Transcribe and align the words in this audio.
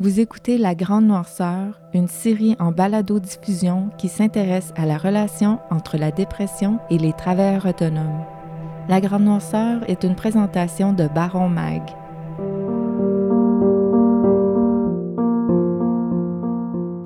Vous 0.00 0.20
écoutez 0.20 0.58
La 0.58 0.74
Grande 0.74 1.04
Noirceur, 1.04 1.78
une 1.92 2.08
série 2.08 2.56
en 2.58 2.72
balado-diffusion 2.72 3.90
qui 3.98 4.08
s'intéresse 4.08 4.72
à 4.74 4.86
la 4.86 4.96
relation 4.96 5.60
entre 5.70 5.96
la 5.96 6.10
dépression 6.10 6.80
et 6.90 6.98
les 6.98 7.12
travailleurs 7.12 7.66
autonomes. 7.66 8.24
La 8.88 9.00
Grande 9.00 9.24
Noirceur 9.24 9.88
est 9.88 10.02
une 10.02 10.16
présentation 10.16 10.92
de 10.92 11.06
Baron 11.06 11.48
Mag. 11.48 11.82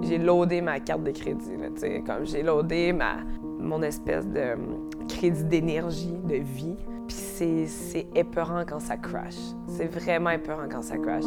J'ai 0.08 0.18
loadé 0.18 0.60
ma 0.62 0.80
carte 0.80 1.02
de 1.02 1.10
crédit, 1.10 1.56
là, 1.56 1.68
comme 2.06 2.24
j'ai 2.24 2.42
loadé 2.42 2.92
ma, 2.92 3.16
mon 3.58 3.82
espèce 3.82 4.26
de 4.26 4.54
hum, 4.54 4.88
crédit 5.08 5.44
d'énergie, 5.44 6.16
de 6.24 6.36
vie. 6.36 6.76
Puis 7.08 7.66
c'est 7.66 8.06
épeurant 8.14 8.64
quand 8.66 8.80
ça 8.80 8.96
crash. 8.96 9.36
C'est 9.68 9.86
vraiment 9.86 10.30
épeurant 10.30 10.68
quand 10.70 10.82
ça 10.82 10.96
crash. 10.96 11.24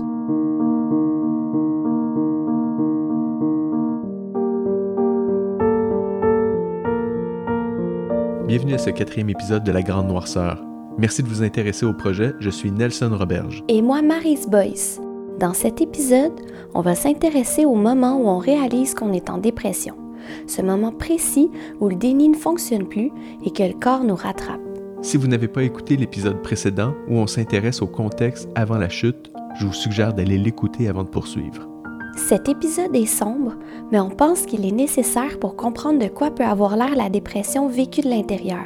Bienvenue 8.50 8.74
à 8.74 8.80
ce 8.80 8.90
quatrième 8.90 9.30
épisode 9.30 9.64
de 9.64 9.72
La 9.72 9.84
Grande 9.84 10.08
Noirceur. 10.08 10.60
Merci 10.98 11.22
de 11.22 11.28
vous 11.28 11.44
intéresser 11.44 11.86
au 11.86 11.94
projet. 11.94 12.34
Je 12.40 12.50
suis 12.50 12.72
Nelson 12.72 13.12
Roberge. 13.16 13.64
Et 13.68 13.84
moi, 13.84 14.02
Marise 14.02 14.48
Boyce. 14.48 15.00
Dans 15.40 15.54
cet 15.54 15.82
épisode, 15.82 16.34
on 16.74 16.82
va 16.82 16.96
s'intéresser 16.96 17.66
au 17.66 17.76
moment 17.76 18.18
où 18.18 18.28
on 18.28 18.40
réalise 18.40 18.96
qu'on 18.96 19.14
est 19.14 19.30
en 19.30 19.38
dépression. 19.38 19.94
Ce 20.48 20.64
moment 20.64 20.92
précis 20.92 21.52
où 21.80 21.90
le 21.90 21.96
déni 21.96 22.28
ne 22.28 22.36
fonctionne 22.36 22.88
plus 22.88 23.12
et 23.46 23.52
que 23.52 23.62
le 23.62 23.80
corps 23.80 24.04
nous 24.04 24.16
rattrape. 24.16 24.60
Si 25.04 25.18
vous 25.18 25.28
n'avez 25.28 25.48
pas 25.48 25.62
écouté 25.62 25.96
l'épisode 25.96 26.42
précédent 26.42 26.96
où 27.08 27.18
on 27.18 27.28
s'intéresse 27.28 27.84
au 27.84 27.88
contexte 27.88 28.50
avant 28.56 28.80
la 28.80 28.90
chute, 28.90 29.32
je 29.60 29.68
vous 29.68 29.74
suggère 29.74 30.16
d'aller 30.16 30.40
l'écouter 30.40 30.88
avant 30.88 31.04
de 31.04 31.10
poursuivre. 31.10 31.70
Cet 32.16 32.50
épisode 32.50 32.96
est 32.96 33.06
sombre, 33.06 33.54
mais 33.92 34.00
on 34.00 34.10
pense 34.10 34.46
qu'il 34.46 34.66
est 34.66 34.72
nécessaire 34.72 35.40
pour 35.40 35.56
comprendre 35.56 36.00
de 36.00 36.08
quoi 36.08 36.32
peut 36.32 36.44
avoir 36.44 36.76
l'air 36.76 36.96
la 36.96 37.10
dépression 37.10 37.68
vécue 37.68 38.02
de 38.02 38.10
l'intérieur. 38.10 38.66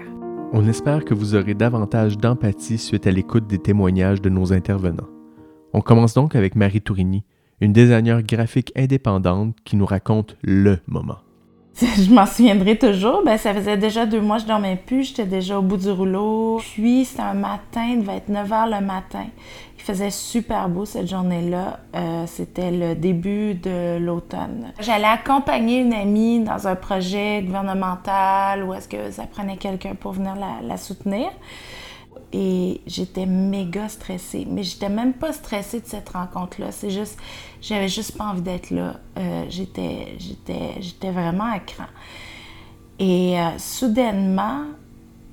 On 0.54 0.68
espère 0.68 1.06
que 1.06 1.14
vous 1.14 1.36
aurez 1.36 1.54
davantage 1.54 2.18
d'empathie 2.18 2.78
suite 2.78 3.08
à 3.08 3.12
l'écoute 3.12 3.48
des 3.48 3.60
témoignages 3.60 4.22
de 4.22 4.30
nos 4.30 4.54
intervenants. 4.54 5.10
On 5.74 5.82
commence 5.82 6.14
donc 6.14 6.36
avec 6.36 6.56
Marie 6.56 6.82
Tourigny, 6.82 7.24
une 7.62 7.74
designer 7.74 8.22
graphique 8.22 8.72
indépendante 8.76 9.56
qui 9.64 9.76
nous 9.76 9.86
raconte 9.86 10.38
le 10.44 10.80
moment. 10.88 11.18
Je 11.98 12.14
m'en 12.14 12.26
souviendrai 12.26 12.78
toujours. 12.78 13.24
Ben, 13.26 13.38
ça 13.38 13.54
faisait 13.54 13.78
déjà 13.78 14.06
deux 14.06 14.22
mois 14.22 14.38
que 14.38 14.44
je 14.44 14.48
dormais 14.48 14.76
plus. 14.76 15.10
J'étais 15.10 15.26
déjà 15.26 15.60
au 15.60 15.62
bout 15.62 15.78
du 15.78 15.90
rouleau. 15.90 16.60
Puis, 16.74 17.06
c'était 17.06 17.22
un 17.22 17.34
matin, 17.34 17.86
il 17.90 18.02
devait 18.02 18.18
être 18.18 18.30
9 18.30 18.50
h 18.50 18.80
le 18.80 18.86
matin. 18.86 19.26
Il 19.78 19.84
faisait 19.84 20.12
super 20.12 20.70
beau 20.70 20.86
cette 20.86 21.10
journée-là. 21.10 21.80
Euh, 21.96 22.24
c'était 22.26 22.72
le 22.72 22.96
début 22.96 23.56
de 23.56 23.98
l'automne. 23.98 24.72
J'allais 24.80 25.08
accompagner 25.08 25.80
une 25.80 25.94
amie 25.94 26.40
dans 26.40 26.68
un 26.68 26.76
projet 26.76 27.42
gouvernemental 27.42 28.64
où 28.64 28.74
est-ce 28.74 28.88
que 28.88 29.12
ça 29.12 29.24
prenait 29.24 29.58
quelqu'un 29.58 29.96
pour 29.96 30.14
venir 30.14 30.36
la, 30.36 30.66
la 30.66 30.78
soutenir 30.78 31.30
et 32.34 32.82
j'étais 32.88 33.28
méga 33.28 33.88
stressée. 33.88 34.46
Mais 34.50 34.64
j'étais 34.64 34.90
même 34.90 35.14
pas 35.14 35.32
stressée 35.32 35.80
de 35.80 35.86
cette 35.86 36.10
rencontre-là. 36.10 36.72
C'est 36.72 36.90
juste, 36.90 37.18
j'avais 37.62 37.88
juste 37.88 38.18
pas 38.18 38.26
envie 38.26 38.42
d'être 38.42 38.72
là. 38.72 38.96
Euh, 39.18 39.46
j'étais, 39.50 40.16
j'étais, 40.18 40.82
j'étais 40.82 41.12
vraiment 41.12 41.52
à 41.52 41.60
cran. 41.60 41.86
Et 42.98 43.40
euh, 43.40 43.58
soudainement, 43.60 44.64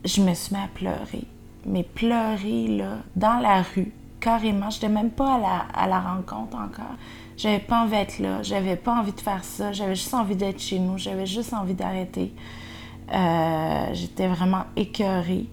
je 0.05 0.20
me 0.23 0.34
suis 0.34 0.55
mis 0.55 0.61
à 0.61 0.69
pleurer. 0.69 1.25
Mais 1.67 1.83
pleurer, 1.83 2.69
là, 2.69 2.98
dans 3.17 3.39
la 3.41 3.62
rue, 3.62 3.92
carrément. 4.20 4.69
Je 4.69 4.77
n'étais 4.77 4.89
même 4.89 5.11
pas 5.11 5.35
à 5.35 5.39
la, 5.39 5.57
à 5.75 5.87
la 5.89 6.01
rencontre 6.01 6.57
encore. 6.57 6.97
J'avais 7.39 7.59
pas 7.59 7.83
envie 7.83 7.92
d'être 7.92 8.19
là. 8.19 8.42
J'avais 8.42 8.77
pas 8.77 8.95
envie 9.01 9.12
de 9.12 9.20
faire 9.20 9.42
ça. 9.45 9.73
J'avais 9.73 9.95
juste 9.95 10.12
envie 10.12 10.37
d'être 10.37 10.61
chez 10.61 10.79
nous. 10.79 10.98
J'avais 10.98 11.25
juste 11.25 11.55
envie 11.55 11.75
d'arrêter. 11.75 12.35
Euh, 13.12 13.87
j'étais 13.95 14.29
vraiment 14.29 14.64
écœurée. 14.77 15.47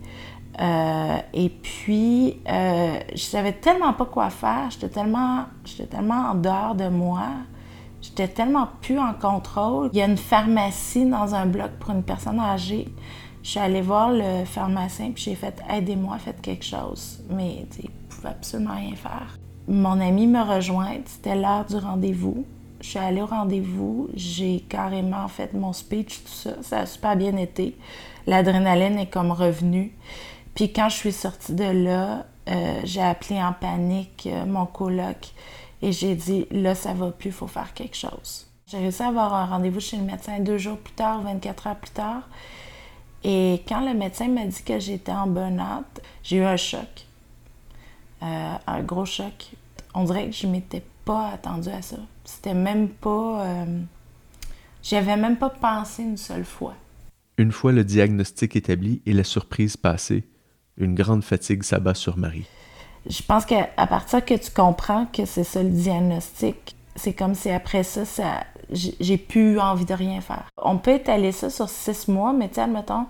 Euh, 0.59 1.17
et 1.33 1.49
puis, 1.49 2.39
euh, 2.49 2.99
je 3.13 3.21
savais 3.21 3.53
tellement 3.53 3.93
pas 3.93 4.05
quoi 4.05 4.29
faire, 4.29 4.69
j'étais 4.71 4.89
tellement, 4.89 5.45
j'étais 5.63 5.85
tellement 5.85 6.31
en 6.31 6.35
dehors 6.35 6.73
de 6.73 6.87
moi, 6.87 7.27
j'étais 8.01 8.27
tellement 8.27 8.67
plus 8.81 8.97
en 8.97 9.13
contrôle. 9.13 9.89
Il 9.93 9.99
y 9.99 10.01
a 10.01 10.05
une 10.05 10.17
pharmacie 10.17 11.05
dans 11.05 11.35
un 11.35 11.45
bloc 11.45 11.71
pour 11.79 11.91
une 11.91 12.03
personne 12.03 12.39
âgée. 12.39 12.87
Je 13.43 13.51
suis 13.51 13.59
allée 13.59 13.81
voir 13.81 14.11
le 14.11 14.45
pharmacien 14.45 15.11
puis 15.11 15.23
j'ai 15.23 15.35
fait 15.35 15.61
aidez-moi, 15.69 16.17
faites 16.17 16.41
quelque 16.41 16.65
chose. 16.65 17.19
Mais 17.29 17.65
il 17.79 17.85
ne 17.85 18.09
pouvait 18.09 18.29
absolument 18.29 18.75
rien 18.75 18.95
faire. 18.95 19.37
Mon 19.67 19.99
ami 20.01 20.27
me 20.27 20.41
rejoint, 20.41 20.97
c'était 21.05 21.35
l'heure 21.35 21.65
du 21.65 21.77
rendez-vous. 21.77 22.45
Je 22.81 22.89
suis 22.89 22.99
allée 22.99 23.21
au 23.21 23.25
rendez-vous, 23.25 24.09
j'ai 24.15 24.59
carrément 24.69 25.27
fait 25.27 25.53
mon 25.53 25.73
speech, 25.73 26.23
tout 26.23 26.31
ça. 26.31 26.51
Ça 26.61 26.79
a 26.79 26.85
super 26.85 27.15
bien 27.15 27.35
été. 27.37 27.75
L'adrénaline 28.27 28.99
est 28.99 29.07
comme 29.07 29.31
revenue. 29.31 29.93
Puis 30.57 30.73
quand 30.73 30.89
je 30.89 30.95
suis 30.95 31.11
sortie 31.11 31.53
de 31.53 31.63
là, 31.63 32.25
euh, 32.49 32.81
j'ai 32.83 33.03
appelé 33.03 33.39
en 33.39 33.53
panique 33.53 34.25
euh, 34.25 34.43
mon 34.43 34.65
coloc 34.65 35.29
et 35.83 35.91
j'ai 35.91 36.15
dit 36.15 36.47
là, 36.49 36.73
ça 36.73 36.95
va 36.95 37.11
plus, 37.11 37.29
il 37.29 37.33
faut 37.33 37.45
faire 37.45 37.75
quelque 37.75 37.95
chose. 37.95 38.47
J'ai 38.65 38.79
réussi 38.79 39.03
à 39.03 39.09
avoir 39.09 39.35
un 39.35 39.45
rendez-vous 39.45 39.79
chez 39.79 39.97
le 39.97 40.03
médecin 40.03 40.39
deux 40.39 40.57
jours 40.57 40.79
plus 40.79 40.95
tard, 40.95 41.21
24 41.21 41.67
heures 41.67 41.75
plus 41.75 41.91
tard. 41.91 42.27
Et 43.23 43.61
quand 43.67 43.87
le 43.87 43.95
médecin 43.95 44.29
m'a 44.29 44.47
dit 44.47 44.63
que 44.63 44.79
j'étais 44.79 45.11
en 45.11 45.27
burn-out, 45.27 45.85
j'ai 46.23 46.37
eu 46.37 46.43
un 46.43 46.57
choc. 46.57 47.05
Euh, 48.23 48.55
un 48.65 48.81
gros 48.81 49.05
choc. 49.05 49.51
On 49.93 50.05
dirait 50.05 50.25
que 50.25 50.35
je 50.35 50.47
m'étais 50.47 50.81
pas 51.05 51.33
attendue 51.35 51.69
à 51.69 51.83
ça. 51.83 51.97
C'était 52.25 52.55
même 52.55 52.89
pas. 52.89 53.45
J'avais 54.81 55.17
même 55.17 55.37
pas 55.37 55.51
pensé 55.51 56.01
une 56.01 56.17
seule 56.17 56.45
fois. 56.45 56.73
Une 57.37 57.51
fois 57.51 57.71
le 57.71 57.83
diagnostic 57.83 58.55
établi 58.55 59.03
et 59.05 59.13
la 59.13 59.23
surprise 59.23 59.77
passée, 59.77 60.23
une 60.77 60.95
grande 60.95 61.23
fatigue 61.23 61.63
s'abat 61.63 61.95
sur 61.95 62.17
Marie. 62.17 62.45
Je 63.09 63.21
pense 63.21 63.45
qu'à 63.45 63.67
partir 63.87 64.23
que 64.23 64.33
tu 64.33 64.51
comprends 64.51 65.05
que 65.05 65.25
c'est 65.25 65.43
ça 65.43 65.63
le 65.63 65.69
diagnostic, 65.69 66.75
c'est 66.95 67.13
comme 67.13 67.35
si 67.35 67.49
après 67.49 67.83
ça, 67.83 68.03
j'ai 68.71 69.17
plus 69.17 69.59
envie 69.59 69.85
de 69.85 69.93
rien 69.93 70.19
faire. 70.19 70.45
On 70.57 70.77
peut 70.77 70.95
étaler 70.95 71.31
ça 71.31 71.49
sur 71.49 71.69
six 71.69 72.07
mois, 72.07 72.33
mais 72.33 72.49
tu 72.49 72.59
admettons, 72.59 73.05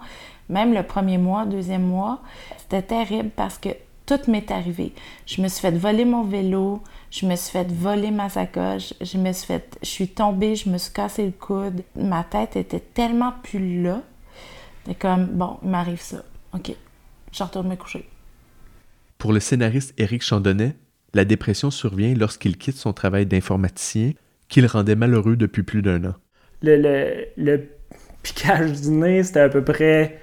même 0.50 0.74
le 0.74 0.84
premier 0.84 1.18
mois, 1.18 1.46
deuxième 1.46 1.86
mois, 1.86 2.20
c'était 2.58 2.84
terrible 2.84 3.30
parce 3.36 3.58
que 3.58 3.70
tout 4.06 4.20
m'est 4.28 4.52
arrivé. 4.52 4.94
Je 5.26 5.42
me 5.42 5.48
suis 5.48 5.62
fait 5.62 5.76
voler 5.76 6.06
mon 6.06 6.24
vélo, 6.24 6.82
je 7.12 7.26
me 7.26 7.36
suis 7.36 7.52
fait 7.52 7.70
voler 7.70 8.12
ma 8.12 8.30
sacoche, 8.30 8.94
je 9.02 9.18
me 9.18 9.34
suis 9.34 9.48
fait, 9.48 9.78
je 9.82 9.88
suis 9.88 10.08
tombée, 10.08 10.56
je 10.56 10.70
me 10.70 10.78
suis 10.78 10.94
cassé 10.94 11.26
le 11.26 11.32
coude. 11.32 11.84
Ma 11.96 12.24
tête 12.24 12.56
était 12.56 12.80
tellement 12.80 13.34
plus 13.44 13.82
là. 13.82 14.02
C'est 14.86 14.96
comme, 14.96 15.26
bon, 15.26 15.58
il 15.64 15.70
m'arrive 15.70 16.02
ça. 16.02 16.24
OK, 16.54 16.74
je 17.38 17.44
retourne 17.44 17.68
me 17.68 17.76
coucher. 17.76 18.08
Pour 19.18 19.34
le 19.34 19.40
scénariste 19.40 19.94
Éric 19.98 20.24
Chandonnet, 20.24 20.76
la 21.14 21.26
dépression 21.26 21.72
survient 21.72 22.14
lorsqu'il 22.16 22.58
quitte 22.58 22.76
son 22.76 22.94
travail 22.94 23.26
d'informaticien 23.26 24.12
qu'il 24.50 24.66
rendait 24.66 24.96
malheureux 24.96 25.36
depuis 25.36 25.64
plus 25.64 25.82
d'un 25.82 26.04
an. 26.06 26.14
Le, 26.62 26.78
le, 26.78 27.26
le, 27.38 27.64
piquage 28.24 28.82
du 28.82 28.90
nez, 28.90 29.24
c'était 29.24 29.42
à 29.42 29.50
peu 29.50 29.64
près. 29.64 30.20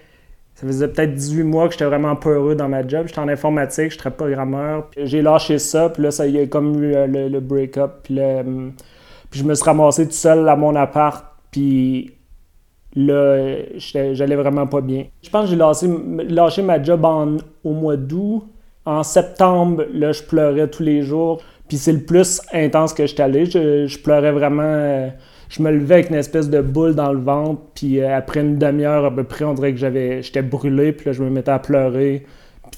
Ça 0.54 0.66
faisait 0.66 0.88
peut-être 0.88 1.14
18 1.14 1.42
mois 1.42 1.66
que 1.66 1.72
j'étais 1.72 1.84
vraiment 1.84 2.16
pas 2.16 2.30
heureux 2.30 2.54
dans 2.54 2.68
ma 2.68 2.86
job. 2.86 3.06
J'étais 3.06 3.18
en 3.18 3.28
informatique, 3.28 3.92
j'étais 3.92 4.10
programmeur. 4.10 4.90
J'ai 4.96 5.22
lâché 5.22 5.58
ça, 5.58 5.88
puis 5.88 6.02
là, 6.02 6.10
ça 6.10 6.26
y 6.26 6.38
a 6.38 6.46
comme 6.46 6.82
eu 6.82 6.92
le, 6.92 7.28
le 7.28 7.40
break-up. 7.40 8.00
Puis, 8.04 8.18
puis 9.30 9.40
je 9.40 9.44
me 9.44 9.54
suis 9.54 9.64
ramassé 9.64 10.06
tout 10.06 10.12
seul 10.12 10.48
à 10.48 10.56
mon 10.56 10.74
appart. 10.76 11.24
Puis 11.50 12.12
là, 12.96 13.56
j'allais 13.76 14.36
vraiment 14.36 14.66
pas 14.66 14.80
bien. 14.80 15.04
Je 15.22 15.30
pense 15.30 15.44
que 15.44 15.50
j'ai 15.50 16.28
lâché, 16.34 16.62
ma 16.62 16.82
job 16.82 17.04
en, 17.04 17.36
au 17.64 17.72
mois 17.72 17.96
d'août. 17.96 18.44
En 18.86 19.02
septembre, 19.02 19.84
là, 19.92 20.12
je 20.12 20.22
pleurais 20.22 20.68
tous 20.68 20.82
les 20.82 21.02
jours. 21.02 21.40
Puis 21.68 21.78
c'est 21.78 21.92
le 21.92 22.00
plus 22.00 22.42
intense 22.52 22.92
que 22.92 23.06
j'étais 23.06 23.22
allé. 23.22 23.46
Je, 23.46 23.98
pleurais 23.98 24.32
vraiment. 24.32 24.62
Euh, 24.64 25.08
je 25.48 25.62
me 25.62 25.70
levais 25.70 25.94
avec 25.94 26.10
une 26.10 26.16
espèce 26.16 26.50
de 26.50 26.60
boule 26.60 26.94
dans 26.94 27.12
le 27.12 27.20
ventre. 27.20 27.62
Puis 27.74 28.00
euh, 28.00 28.14
après 28.14 28.40
une 28.40 28.58
demi-heure 28.58 29.06
à 29.06 29.10
peu 29.10 29.24
près, 29.24 29.44
on 29.44 29.54
dirait 29.54 29.72
que 29.72 29.78
j'avais, 29.78 30.22
j'étais 30.22 30.42
brûlé. 30.42 30.92
Puis 30.92 31.06
là, 31.06 31.12
je 31.12 31.22
me 31.22 31.30
mettais 31.30 31.50
à 31.50 31.58
pleurer. 31.58 32.26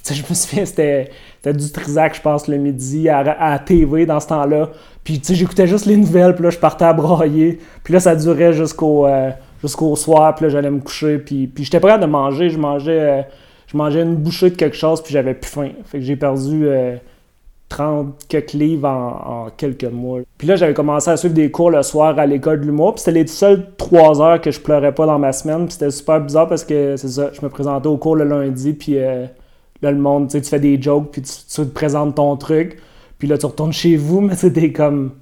Puis 0.05 0.15
je 0.15 0.23
me 0.23 0.35
souviens, 0.35 0.65
c'était 0.65 1.11
du 1.45 1.73
Trisac, 1.73 2.15
je 2.15 2.21
pense, 2.21 2.47
le 2.47 2.59
midi 2.59 3.09
à, 3.09 3.19
à 3.19 3.59
TV 3.59 4.07
dans 4.07 4.21
ce 4.21 4.29
temps-là. 4.29 4.71
Puis 5.03 5.19
tu 5.19 5.27
sais, 5.27 5.35
j'écoutais 5.35 5.67
juste 5.67 5.87
les 5.87 5.97
nouvelles. 5.97 6.35
Puis 6.35 6.45
là, 6.45 6.51
je 6.51 6.59
partais 6.59 6.85
à 6.85 6.93
broyer. 6.93 7.59
Puis 7.83 7.93
là, 7.93 7.99
ça 7.99 8.15
durait 8.15 8.53
jusqu'au. 8.53 9.09
Euh, 9.09 9.31
jusqu'au 9.63 9.97
soir, 9.97 10.35
puis 10.35 10.45
là, 10.45 10.49
j'allais 10.51 10.71
me 10.71 10.81
coucher, 10.81 11.19
puis, 11.19 11.47
puis 11.47 11.65
j'étais 11.65 11.81
prêt 11.81 11.99
de 11.99 12.07
manger, 12.07 12.51
je 12.51 12.59
mangeais, 12.59 13.01
euh, 13.01 13.23
je 13.67 13.77
mangeais 13.77 14.03
une 14.03 14.17
bouchée 14.17 14.51
de 14.51 14.57
quelque 14.57 14.77
chose, 14.77 15.03
puis 15.03 15.13
j'avais 15.13 15.35
plus 15.35 15.51
faim. 15.51 15.71
Fait 15.85 15.99
que 15.99 16.05
j'ai 16.05 16.17
perdu 16.17 16.67
30 17.69 18.07
euh, 18.07 18.11
quelques 18.29 18.53
livres 18.53 18.89
en, 18.89 19.49
quelques 19.57 19.85
mois. 19.85 20.21
Puis 20.39 20.47
là, 20.47 20.57
j'avais 20.57 20.75
commencé 20.75 21.11
à 21.11 21.17
suivre 21.17 21.35
des 21.35 21.51
cours 21.51 21.71
le 21.71 21.83
soir 21.83 22.19
à 22.19 22.27
l'école 22.27 22.61
de 22.61 22.67
l'humour, 22.67 22.95
puis 22.95 23.01
c'était 23.01 23.21
les 23.21 23.27
seules 23.27 23.67
trois 23.77 24.21
heures 24.23 24.41
que 24.41 24.51
je 24.51 24.61
pleurais 24.61 24.95
pas 24.95 25.07
dans 25.07 25.19
ma 25.19 25.33
semaine, 25.33 25.65
puis 25.65 25.73
c'était 25.73 25.91
super 25.91 26.21
bizarre 26.21 26.49
parce 26.49 26.65
que, 26.65 26.97
c'est 26.97 27.09
ça, 27.09 27.31
je 27.33 27.41
me 27.43 27.49
présentais 27.49 27.89
au 27.89 27.97
cours 27.97 28.17
le 28.17 28.25
lundi, 28.25 28.73
puis 28.73 28.99
euh, 28.99 29.27
là, 29.83 29.91
le 29.91 29.99
monde, 29.99 30.29
tu 30.29 30.33
sais, 30.33 30.41
tu 30.41 30.51
fais 30.51 30.61
des 30.61 30.81
jokes, 30.81 31.11
puis 31.11 31.23
tu, 31.23 31.33
te 31.33 31.63
présentes 31.63 32.15
ton 32.17 32.37
truc, 32.37 32.79
puis 33.19 33.27
là, 33.27 33.39
tu 33.39 33.47
retournes 33.47 33.73
chez 33.73 33.97
vous, 33.97 34.21
mais 34.23 34.35
c'était 34.37 34.73
comme 34.73 35.13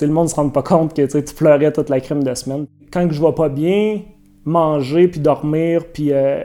le 0.00 0.08
monde 0.08 0.24
ne 0.24 0.30
se 0.30 0.34
rend 0.34 0.48
pas 0.48 0.62
compte 0.62 0.94
que 0.94 1.20
tu 1.20 1.34
pleurais 1.34 1.72
toute 1.72 1.88
la 1.88 2.00
crème 2.00 2.24
de 2.24 2.34
semaine. 2.34 2.66
Quand 2.90 3.08
je 3.10 3.20
vais 3.20 3.32
pas 3.32 3.48
bien, 3.48 4.00
manger, 4.44 5.08
puis 5.08 5.20
dormir, 5.20 5.84
puis 5.92 6.12
euh, 6.12 6.42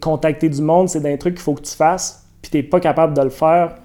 contacter 0.00 0.48
du 0.48 0.62
monde, 0.62 0.88
c'est 0.88 1.00
des 1.00 1.18
trucs 1.18 1.34
qu'il 1.34 1.42
faut 1.42 1.54
que 1.54 1.62
tu 1.62 1.74
fasses, 1.74 2.26
puis 2.42 2.50
tu 2.50 2.56
n'es 2.56 2.62
pas 2.62 2.80
capable 2.80 3.16
de 3.16 3.22
le 3.22 3.30
faire. 3.30 3.76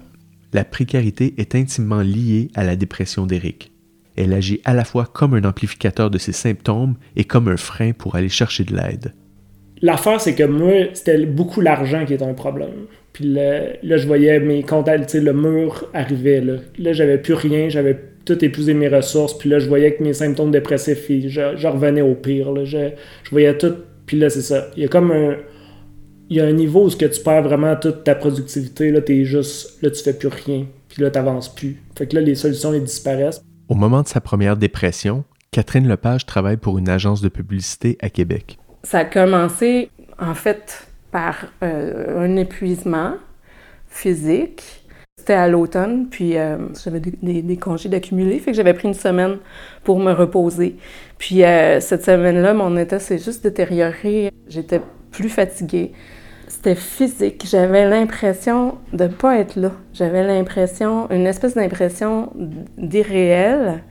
La 0.52 0.64
précarité 0.64 1.34
est 1.38 1.54
intimement 1.54 2.00
liée 2.00 2.48
à 2.54 2.64
la 2.64 2.76
dépression 2.76 3.26
d'Éric. 3.26 3.72
Elle 4.16 4.32
agit 4.32 4.60
à 4.64 4.74
la 4.74 4.84
fois 4.84 5.06
comme 5.12 5.34
un 5.34 5.44
amplificateur 5.44 6.10
de 6.10 6.18
ses 6.18 6.32
symptômes 6.32 6.94
et 7.16 7.24
comme 7.24 7.48
un 7.48 7.56
frein 7.56 7.92
pour 7.92 8.14
aller 8.14 8.28
chercher 8.28 8.62
de 8.62 8.76
l'aide. 8.76 9.12
L'affaire, 9.82 10.20
c'est 10.20 10.36
que 10.36 10.44
moi, 10.44 10.94
c'était 10.94 11.26
beaucoup 11.26 11.60
l'argent 11.60 12.04
qui 12.06 12.14
était 12.14 12.24
un 12.24 12.34
problème. 12.34 12.86
Puis 13.14 13.32
là, 13.32 13.96
je 13.96 14.06
voyais 14.08 14.40
mes 14.40 14.64
comptes, 14.64 14.88
le 14.88 15.32
mur 15.32 15.88
arrivait. 15.94 16.40
Là, 16.40 16.54
là 16.78 16.92
j'avais 16.92 17.16
plus 17.16 17.34
rien, 17.34 17.68
j'avais 17.68 17.96
tout 18.24 18.44
épuisé 18.44 18.74
mes 18.74 18.88
ressources. 18.88 19.38
Puis 19.38 19.48
là, 19.48 19.60
je 19.60 19.68
voyais 19.68 19.94
que 19.94 20.02
mes 20.02 20.12
symptômes 20.12 20.50
dépressifs, 20.50 21.06
je, 21.08 21.66
revenais 21.66 22.02
au 22.02 22.16
pire. 22.16 22.50
Là, 22.50 22.64
je, 22.64 22.90
voyais 23.30 23.56
tout. 23.56 23.72
Puis 24.04 24.18
là, 24.18 24.28
c'est 24.28 24.42
ça. 24.42 24.66
Il 24.76 24.82
y 24.82 24.84
a 24.84 24.88
comme 24.88 25.12
un. 25.12 25.36
Il 26.28 26.38
y 26.38 26.40
a 26.40 26.46
un 26.46 26.52
niveau 26.52 26.86
où 26.86 26.90
ce 26.90 26.96
que 26.96 27.04
tu 27.04 27.22
perds 27.22 27.44
vraiment 27.44 27.76
toute 27.76 28.02
ta 28.02 28.16
productivité. 28.16 28.90
Là, 28.90 29.00
t'es 29.00 29.24
juste. 29.24 29.80
Là, 29.80 29.90
tu 29.90 30.02
fais 30.02 30.14
plus 30.14 30.28
rien. 30.28 30.66
Puis 30.88 31.00
là, 31.00 31.10
t'avances 31.10 31.54
plus. 31.54 31.80
Fait 31.96 32.08
que 32.08 32.16
là, 32.16 32.20
les 32.20 32.34
solutions, 32.34 32.74
elles 32.74 32.82
disparaissent. 32.82 33.40
Au 33.68 33.76
moment 33.76 34.02
de 34.02 34.08
sa 34.08 34.20
première 34.20 34.56
dépression, 34.56 35.22
Catherine 35.52 35.86
Lepage 35.86 36.26
travaille 36.26 36.56
pour 36.56 36.78
une 36.78 36.88
agence 36.88 37.20
de 37.20 37.28
publicité 37.28 37.96
à 38.00 38.10
Québec. 38.10 38.58
Ça 38.82 38.98
a 38.98 39.04
commencé, 39.04 39.90
en 40.18 40.34
fait, 40.34 40.88
par 41.14 41.46
euh, 41.62 42.24
un 42.26 42.34
épuisement 42.34 43.12
physique. 43.86 44.84
C'était 45.16 45.34
à 45.34 45.46
l'automne, 45.46 46.08
puis 46.10 46.36
euh, 46.36 46.56
j'avais 46.82 46.98
des, 46.98 47.56
congés 47.56 47.88
d'accumuler, 47.88 48.40
fait 48.40 48.50
que 48.50 48.56
j'avais 48.56 48.74
pris 48.74 48.88
une 48.88 48.94
semaine 48.94 49.36
pour 49.84 50.00
me 50.00 50.10
reposer. 50.10 50.74
Puis 51.16 51.44
euh, 51.44 51.78
cette 51.78 52.04
semaine-là, 52.04 52.52
mon 52.52 52.76
état 52.76 52.98
s'est 52.98 53.18
juste 53.18 53.44
détérioré. 53.44 54.32
J'étais 54.48 54.80
plus 55.12 55.28
fatiguée. 55.28 55.92
C'était 56.48 56.74
physique. 56.74 57.46
J'avais 57.48 57.88
l'impression 57.88 58.78
de 58.92 59.04
ne 59.04 59.08
pas 59.08 59.38
être 59.38 59.54
là. 59.54 59.70
J'avais 59.92 60.26
l'impression, 60.26 61.08
une 61.12 61.28
espèce 61.28 61.54
d'impression 61.54 62.32
d'irréel, 62.76 63.84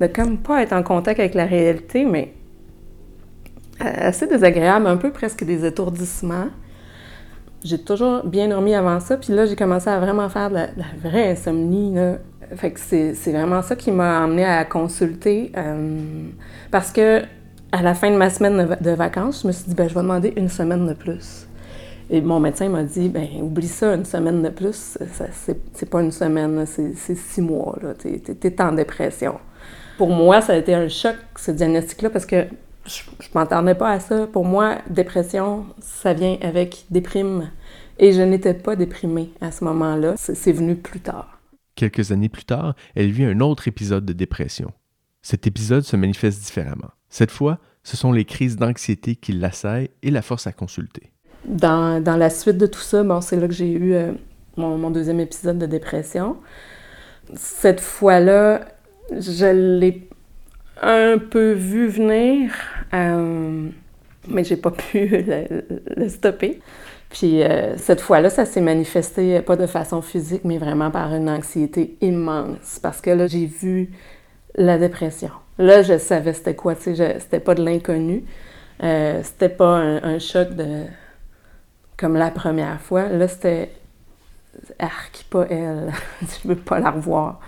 de 0.00 0.06
comme 0.06 0.38
pas 0.38 0.62
être 0.62 0.72
en 0.72 0.84
contact 0.84 1.18
avec 1.18 1.34
la 1.34 1.46
réalité, 1.46 2.04
mais 2.04 2.32
assez 3.80 4.26
désagréable, 4.26 4.86
un 4.86 4.96
peu 4.96 5.10
presque 5.10 5.44
des 5.44 5.64
étourdissements. 5.64 6.48
J'ai 7.62 7.78
toujours 7.78 8.24
bien 8.24 8.48
dormi 8.48 8.74
avant 8.74 9.00
ça, 9.00 9.16
puis 9.16 9.34
là, 9.34 9.46
j'ai 9.46 9.56
commencé 9.56 9.88
à 9.88 9.98
vraiment 9.98 10.28
faire 10.28 10.50
de 10.50 10.54
la, 10.54 10.68
vraie 11.02 11.32
insomnie. 11.32 11.94
Fait 12.56 12.72
que 12.72 12.80
c'est, 12.80 13.32
vraiment 13.32 13.62
ça 13.62 13.76
qui 13.76 13.90
m'a 13.90 14.24
amené 14.24 14.44
à 14.44 14.64
consulter. 14.64 15.52
Euh, 15.56 15.98
parce 16.70 16.90
que 16.90 17.22
à 17.72 17.82
la 17.82 17.94
fin 17.94 18.10
de 18.10 18.16
ma 18.16 18.30
semaine 18.30 18.76
de, 18.80 18.90
vacances, 18.90 19.42
je 19.42 19.46
me 19.46 19.52
suis 19.52 19.64
dit, 19.68 19.74
ben, 19.74 19.88
je 19.88 19.94
vais 19.94 20.00
demander 20.00 20.32
une 20.36 20.48
semaine 20.48 20.86
de 20.86 20.94
plus. 20.94 21.46
Et 22.08 22.20
mon 22.20 22.40
médecin 22.40 22.68
m'a 22.68 22.82
dit, 22.82 23.08
ben, 23.08 23.28
oublie 23.40 23.68
ça, 23.68 23.94
une 23.94 24.04
semaine 24.04 24.42
de 24.42 24.48
plus, 24.48 24.98
c'est, 25.32 25.88
pas 25.88 26.02
une 26.02 26.10
semaine, 26.10 26.64
c'est, 26.66 26.94
six 27.14 27.40
mois, 27.40 27.78
là, 27.80 27.94
t'es, 27.94 28.18
t'es 28.18 28.60
en 28.60 28.72
dépression. 28.72 29.38
Pour 29.96 30.08
moi, 30.08 30.40
ça 30.40 30.54
a 30.54 30.56
été 30.56 30.74
un 30.74 30.88
choc, 30.88 31.14
ce 31.36 31.52
diagnostic-là, 31.52 32.10
parce 32.10 32.26
que 32.26 32.46
je, 32.90 33.02
je 33.20 33.28
m'entendais 33.34 33.74
pas 33.74 33.90
à 33.90 34.00
ça. 34.00 34.26
Pour 34.26 34.44
moi, 34.44 34.78
dépression, 34.88 35.66
ça 35.80 36.12
vient 36.12 36.36
avec 36.42 36.86
déprime. 36.90 37.50
Et 37.98 38.12
je 38.12 38.22
n'étais 38.22 38.54
pas 38.54 38.76
déprimée 38.76 39.30
à 39.40 39.52
ce 39.52 39.64
moment-là. 39.64 40.14
C'est 40.16 40.52
venu 40.52 40.74
plus 40.76 41.00
tard. 41.00 41.38
Quelques 41.74 42.12
années 42.12 42.28
plus 42.28 42.44
tard, 42.44 42.74
elle 42.94 43.10
vit 43.10 43.24
un 43.24 43.40
autre 43.40 43.68
épisode 43.68 44.04
de 44.04 44.12
dépression. 44.12 44.72
Cet 45.22 45.46
épisode 45.46 45.82
se 45.82 45.96
manifeste 45.96 46.42
différemment. 46.42 46.90
Cette 47.10 47.30
fois, 47.30 47.58
ce 47.82 47.96
sont 47.96 48.12
les 48.12 48.24
crises 48.24 48.56
d'anxiété 48.56 49.16
qui 49.16 49.32
l'assaillent 49.32 49.90
et 50.02 50.10
la 50.10 50.22
forcent 50.22 50.46
à 50.46 50.52
consulter. 50.52 51.12
Dans, 51.44 52.02
dans, 52.02 52.16
la 52.16 52.30
suite 52.30 52.58
de 52.58 52.66
tout 52.66 52.80
ça, 52.80 53.02
bon, 53.02 53.20
c'est 53.20 53.36
là 53.36 53.48
que 53.48 53.54
j'ai 53.54 53.70
eu 53.70 53.94
euh, 53.94 54.12
mon, 54.56 54.76
mon, 54.76 54.90
deuxième 54.90 55.20
épisode 55.20 55.58
de 55.58 55.66
dépression. 55.66 56.36
Cette 57.34 57.80
fois-là, 57.80 58.66
je 59.10 59.78
l'ai 59.78 60.09
un 60.80 61.18
peu 61.18 61.52
vu 61.52 61.88
venir, 61.88 62.52
euh, 62.94 63.68
mais 64.28 64.44
j'ai 64.44 64.56
pas 64.56 64.70
pu 64.70 65.08
le, 65.96 66.08
stopper. 66.08 66.60
Puis 67.10 67.42
euh, 67.42 67.76
cette 67.76 68.00
fois-là, 68.00 68.30
ça 68.30 68.44
s'est 68.44 68.60
manifesté 68.60 69.40
pas 69.40 69.56
de 69.56 69.66
façon 69.66 70.00
physique, 70.00 70.42
mais 70.44 70.58
vraiment 70.58 70.90
par 70.90 71.14
une 71.14 71.28
anxiété 71.28 71.96
immense. 72.00 72.78
Parce 72.82 73.00
que 73.00 73.10
là, 73.10 73.26
j'ai 73.26 73.46
vu 73.46 73.90
la 74.54 74.78
dépression. 74.78 75.30
Là, 75.58 75.82
je 75.82 75.98
savais 75.98 76.32
c'était 76.32 76.54
quoi, 76.54 76.74
tu 76.74 76.94
sais, 76.94 77.18
c'était 77.18 77.40
pas 77.40 77.54
de 77.54 77.62
l'inconnu. 77.62 78.24
Euh, 78.82 79.20
c'était 79.22 79.50
pas 79.50 79.76
un, 79.76 80.18
choc 80.18 80.54
de 80.54 80.84
comme 81.98 82.16
la 82.16 82.30
première 82.30 82.80
fois. 82.80 83.08
Là, 83.08 83.28
c'était 83.28 83.70
arc, 84.78 85.26
pas 85.28 85.46
elle. 85.50 85.92
je 86.22 86.48
veux 86.48 86.56
pas 86.56 86.78
la 86.78 86.90
revoir. 86.92 87.40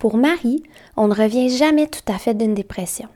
Pour 0.00 0.16
Marie, 0.16 0.62
on 0.96 1.08
ne 1.08 1.14
revient 1.14 1.50
jamais 1.50 1.86
tout 1.86 2.10
à 2.10 2.16
fait 2.16 2.32
d'une 2.32 2.54
dépression. 2.54 3.08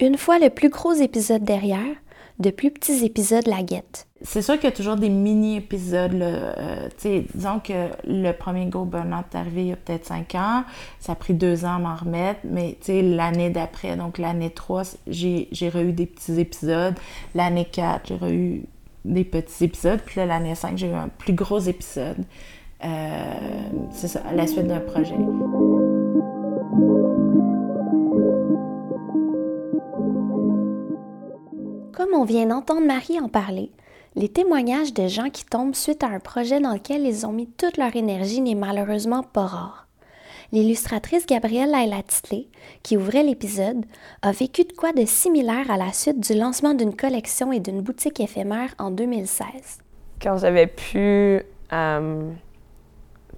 Une 0.00 0.18
fois 0.18 0.40
le 0.40 0.50
plus 0.50 0.68
gros 0.68 0.92
épisode 0.92 1.44
derrière, 1.44 1.94
de 2.40 2.50
plus 2.50 2.72
petits 2.72 3.04
épisodes 3.04 3.46
la 3.46 3.62
guettent. 3.62 4.08
C'est 4.22 4.42
sûr 4.42 4.56
qu'il 4.56 4.64
y 4.64 4.72
a 4.72 4.74
toujours 4.74 4.96
des 4.96 5.10
mini-épisodes. 5.10 6.14
Euh, 6.14 6.88
disons 7.04 7.60
que 7.60 7.90
le 8.04 8.32
premier 8.32 8.66
Go 8.66 8.84
Burnout 8.84 9.26
est 9.32 9.36
arrivé 9.36 9.60
il 9.62 9.68
y 9.68 9.72
a 9.72 9.76
peut-être 9.76 10.06
cinq 10.06 10.34
ans. 10.34 10.64
Ça 10.98 11.12
a 11.12 11.14
pris 11.14 11.34
deux 11.34 11.64
ans 11.64 11.76
à 11.76 11.78
m'en 11.78 11.94
remettre. 11.94 12.40
Mais 12.42 12.76
l'année 12.88 13.50
d'après, 13.50 13.96
donc 13.96 14.18
l'année 14.18 14.50
3, 14.50 14.82
j'ai 15.06 15.48
eu 15.52 15.92
des 15.92 16.06
petits 16.06 16.40
épisodes. 16.40 16.94
L'année 17.36 17.64
4, 17.64 18.06
j'ai 18.08 18.34
eu 18.34 18.64
des 19.04 19.24
petits 19.24 19.66
épisodes. 19.66 20.00
Puis 20.04 20.16
l'année 20.16 20.56
5, 20.56 20.76
j'ai 20.76 20.88
eu 20.88 20.94
un 20.94 21.10
plus 21.16 21.32
gros 21.32 21.60
épisode. 21.60 22.24
Euh, 22.84 23.34
c'est 23.92 24.08
ça, 24.08 24.20
à 24.28 24.34
la 24.34 24.46
suite 24.46 24.66
d'un 24.66 24.80
projet. 24.80 25.14
Comme 31.98 32.14
on 32.14 32.24
vient 32.24 32.46
d'entendre 32.46 32.86
Marie 32.86 33.18
en 33.18 33.28
parler, 33.28 33.72
les 34.14 34.28
témoignages 34.28 34.94
de 34.94 35.08
gens 35.08 35.30
qui 35.30 35.44
tombent 35.44 35.74
suite 35.74 36.04
à 36.04 36.06
un 36.06 36.20
projet 36.20 36.60
dans 36.60 36.74
lequel 36.74 37.04
ils 37.04 37.26
ont 37.26 37.32
mis 37.32 37.48
toute 37.48 37.76
leur 37.76 37.96
énergie 37.96 38.40
n'est 38.40 38.54
malheureusement 38.54 39.24
pas 39.24 39.46
rare. 39.46 39.88
L'illustratrice 40.52 41.26
Gabrielle 41.26 41.72
Laila 41.72 42.04
Titley, 42.04 42.46
qui 42.84 42.96
ouvrait 42.96 43.24
l'épisode, 43.24 43.84
a 44.22 44.30
vécu 44.30 44.62
de 44.62 44.72
quoi 44.74 44.92
de 44.92 45.04
similaire 45.06 45.72
à 45.72 45.76
la 45.76 45.92
suite 45.92 46.20
du 46.20 46.38
lancement 46.38 46.72
d'une 46.72 46.94
collection 46.94 47.50
et 47.50 47.58
d'une 47.58 47.80
boutique 47.80 48.20
éphémère 48.20 48.72
en 48.78 48.92
2016. 48.92 49.48
Quand 50.22 50.36
j'avais 50.36 50.68
pu 50.68 51.42
euh, 51.72 52.30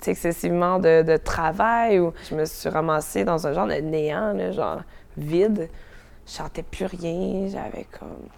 excessivement 0.07 0.79
de, 0.79 1.17
travail 1.17 1.99
ou 1.99 2.12
je 2.29 2.35
me 2.35 2.45
suis 2.45 2.69
ramassée 2.69 3.25
dans 3.25 3.47
un 3.47 3.55
genre 3.55 3.69
de 3.69 3.81
néant, 3.81 4.52
genre 4.52 4.83
vide. 5.17 5.71
Je 6.26 6.33
sentais 6.33 6.62
plus 6.62 6.85
rien, 6.85 7.49
j'avais 7.49 7.87
comme 7.99 8.29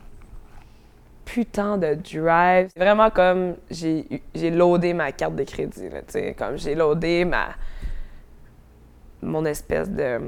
putain 1.32 1.78
de 1.78 1.94
drive. 1.94 2.68
C'est 2.74 2.78
vraiment 2.78 3.08
comme 3.08 3.56
j'ai, 3.70 4.22
j'ai 4.34 4.50
loadé 4.50 4.92
ma 4.92 5.12
carte 5.12 5.34
de 5.34 5.44
crédit, 5.44 5.88
comme 6.36 6.58
j'ai 6.58 6.74
loadé 6.74 7.24
ma 7.24 7.48
mon 9.22 9.44
espèce 9.46 9.88
de 9.88 10.20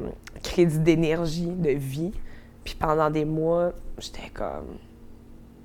crédit 0.42 0.78
d'énergie, 0.78 1.50
de 1.50 1.70
vie. 1.70 2.12
Puis 2.64 2.74
pendant 2.74 3.10
des 3.10 3.26
mois, 3.26 3.72
j'étais 3.98 4.30
comme 4.32 4.78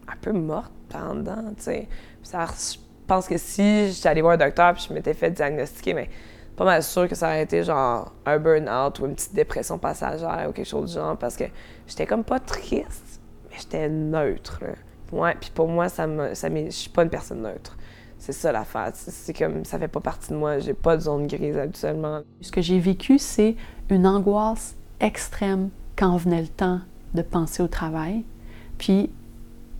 un 0.09 0.15
peu 0.19 0.33
morte 0.33 0.73
pendant, 0.89 1.53
tu 1.55 1.63
sais. 1.63 1.87
Ça 2.21 2.45
je 2.45 2.77
pense 3.07 3.27
que 3.27 3.37
si 3.37 3.93
j'étais 3.93 4.09
allée 4.09 4.21
voir 4.21 4.33
un 4.33 4.37
docteur 4.37 4.73
puis 4.73 4.85
je 4.89 4.93
m'étais 4.93 5.13
fait 5.13 5.31
diagnostiquer, 5.31 5.93
mais 5.93 6.09
pas 6.57 6.65
mal 6.65 6.83
sûr 6.83 7.07
que 7.07 7.15
ça 7.15 7.27
aurait 7.27 7.43
été 7.43 7.63
genre 7.63 8.13
un 8.25 8.37
burn-out 8.39 8.99
ou 8.99 9.05
une 9.05 9.15
petite 9.15 9.33
dépression 9.33 9.77
passagère 9.77 10.47
ou 10.49 10.51
quelque 10.51 10.67
chose 10.67 10.89
du 10.89 10.95
genre 10.95 11.17
parce 11.17 11.37
que 11.37 11.45
j'étais 11.87 12.05
comme 12.05 12.25
pas 12.25 12.39
triste, 12.39 13.21
mais 13.49 13.57
j'étais 13.57 13.87
neutre. 13.87 14.63
Ouais, 15.11 15.35
puis 15.39 15.51
pour 15.53 15.67
moi, 15.67 15.89
ça 15.89 16.07
me, 16.07 16.33
ça 16.33 16.49
je 16.53 16.69
suis 16.69 16.89
pas 16.89 17.03
une 17.03 17.09
personne 17.09 17.41
neutre. 17.41 17.77
C'est 18.17 18.33
ça 18.33 18.51
la 18.51 18.59
l'affaire. 18.59 18.91
C'est 18.93 19.33
comme 19.33 19.63
ça 19.63 19.79
fait 19.79 19.87
pas 19.87 20.01
partie 20.01 20.31
de 20.31 20.35
moi. 20.35 20.59
J'ai 20.59 20.73
pas 20.73 20.97
de 20.97 21.01
zone 21.01 21.27
grise 21.27 21.57
habituellement. 21.57 22.21
Ce 22.41 22.51
que 22.51 22.61
j'ai 22.61 22.79
vécu, 22.79 23.17
c'est 23.17 23.55
une 23.89 24.05
angoisse 24.05 24.75
extrême 24.99 25.69
quand 25.95 26.17
venait 26.17 26.41
le 26.41 26.47
temps 26.47 26.81
de 27.13 27.21
penser 27.21 27.63
au 27.63 27.67
travail, 27.67 28.23
puis 28.77 29.09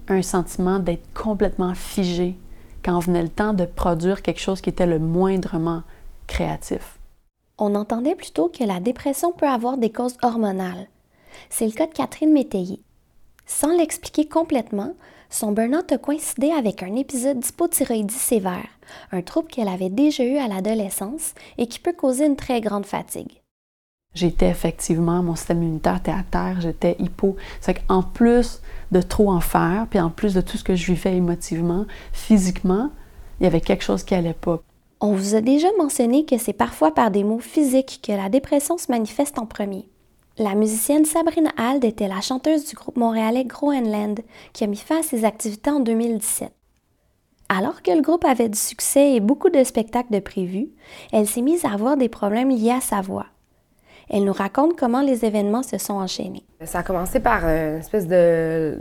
un 0.08 0.22
sentiment 0.22 0.80
d'être 0.80 1.14
complètement 1.14 1.76
figé 1.76 2.36
quand 2.84 3.00
venait 3.00 3.22
le 3.22 3.30
temps 3.30 3.54
de 3.54 3.66
produire 3.66 4.22
quelque 4.22 4.40
chose 4.40 4.62
qui 4.62 4.70
était 4.70 4.88
le 4.88 5.00
moindrement 5.00 5.84
créatif. 6.28 7.00
On 7.58 7.76
entendait 7.76 8.16
plutôt 8.16 8.48
que 8.48 8.64
la 8.64 8.80
dépression 8.80 9.32
peut 9.32 9.48
avoir 9.48 9.78
des 9.78 9.92
causes 9.92 10.18
hormonales. 10.24 10.88
C'est 11.50 11.66
le 11.66 11.74
cas 11.74 11.88
de 11.88 11.94
Catherine 11.94 12.32
Métayer. 12.32 12.82
Sans 13.46 13.76
l'expliquer 13.76 14.28
complètement, 14.28 14.94
son 15.30 15.52
burn-out 15.52 15.92
a 15.92 15.98
coïncidé 15.98 16.52
avec 16.52 16.82
un 16.84 16.96
épisode 16.96 17.40
d'hypothyroïdie 17.40 18.14
sévère, 18.14 18.68
un 19.12 19.22
trouble 19.22 19.48
qu'elle 19.48 19.68
avait 19.68 19.90
déjà 19.90 20.24
eu 20.24 20.38
à 20.38 20.48
l'adolescence 20.48 21.34
et 21.58 21.68
qui 21.68 21.80
peut 21.80 21.94
causer 21.94 22.26
une 22.26 22.36
très 22.36 22.62
grande 22.62 22.86
fatigue. 22.86 23.42
J'étais 24.16 24.50
effectivement, 24.50 25.22
mon 25.22 25.36
système 25.36 25.62
immunitaire 25.62 25.98
était 25.98 26.12
à 26.12 26.24
terre, 26.30 26.62
j'étais 26.62 26.96
hypo. 26.98 27.36
C'est 27.62 27.86
qu'en 27.86 28.02
plus 28.02 28.62
de 28.92 29.02
trop 29.02 29.30
en 29.32 29.40
faire, 29.40 29.86
puis 29.88 30.00
en 30.00 30.10
plus 30.10 30.34
de 30.34 30.42
tout 30.42 30.58
ce 30.58 30.64
que 30.64 30.76
je 30.76 30.92
vivais 30.92 31.16
émotivement, 31.16 31.86
physiquement, 32.12 32.90
il 33.40 33.44
y 33.44 33.48
avait 33.48 33.62
quelque 33.62 33.84
chose 33.84 34.04
qui 34.04 34.16
allait 34.16 34.34
pas. 34.34 34.62
On 35.00 35.14
vous 35.14 35.36
a 35.36 35.42
déjà 35.42 35.68
mentionné 35.78 36.26
que 36.26 36.40
c'est 36.40 36.54
parfois 36.54 36.94
par 36.94 37.12
des 37.12 37.24
mots 37.24 37.40
physiques 37.40 38.02
que 38.06 38.12
la 38.12 38.30
dépression 38.30 38.78
se 38.78 38.92
manifeste 38.92 39.38
en 39.38 39.46
premier. 39.46 39.88
La 40.40 40.56
musicienne 40.56 41.04
Sabrina 41.04 41.50
Hald 41.58 41.84
était 41.84 42.08
la 42.08 42.22
chanteuse 42.22 42.64
du 42.70 42.74
groupe 42.74 42.96
montréalais 42.96 43.44
Groenland 43.44 44.22
qui 44.54 44.64
a 44.64 44.68
mis 44.68 44.78
fin 44.78 45.02
à 45.02 45.04
ses 45.04 45.26
activités 45.26 45.70
en 45.70 45.82
2017. 45.82 46.50
Alors 47.50 47.82
que 47.82 47.92
le 47.92 48.02
groupe 48.02 48.24
avait 48.24 48.48
du 48.48 48.58
succès 48.58 49.16
et 49.16 49.20
beaucoup 49.20 49.50
de 49.50 49.62
spectacles 49.66 50.14
de 50.14 50.22
prévus, 50.22 50.70
elle 51.12 51.28
s'est 51.28 51.42
mise 51.42 51.66
à 51.66 51.74
avoir 51.74 51.98
des 51.98 52.08
problèmes 52.08 52.52
liés 52.52 52.72
à 52.72 52.80
sa 52.80 53.02
voix. 53.02 53.26
Elle 54.10 54.24
nous 54.24 54.32
raconte 54.32 54.80
comment 54.80 55.02
les 55.02 55.26
événements 55.26 55.62
se 55.62 55.78
sont 55.78 55.96
enchaînés. 55.96 56.46
Ça 56.64 56.80
a 56.80 56.84
commencé 56.84 57.20
par 57.20 57.44
une 57.44 57.80
espèce 57.80 58.08
de. 58.08 58.80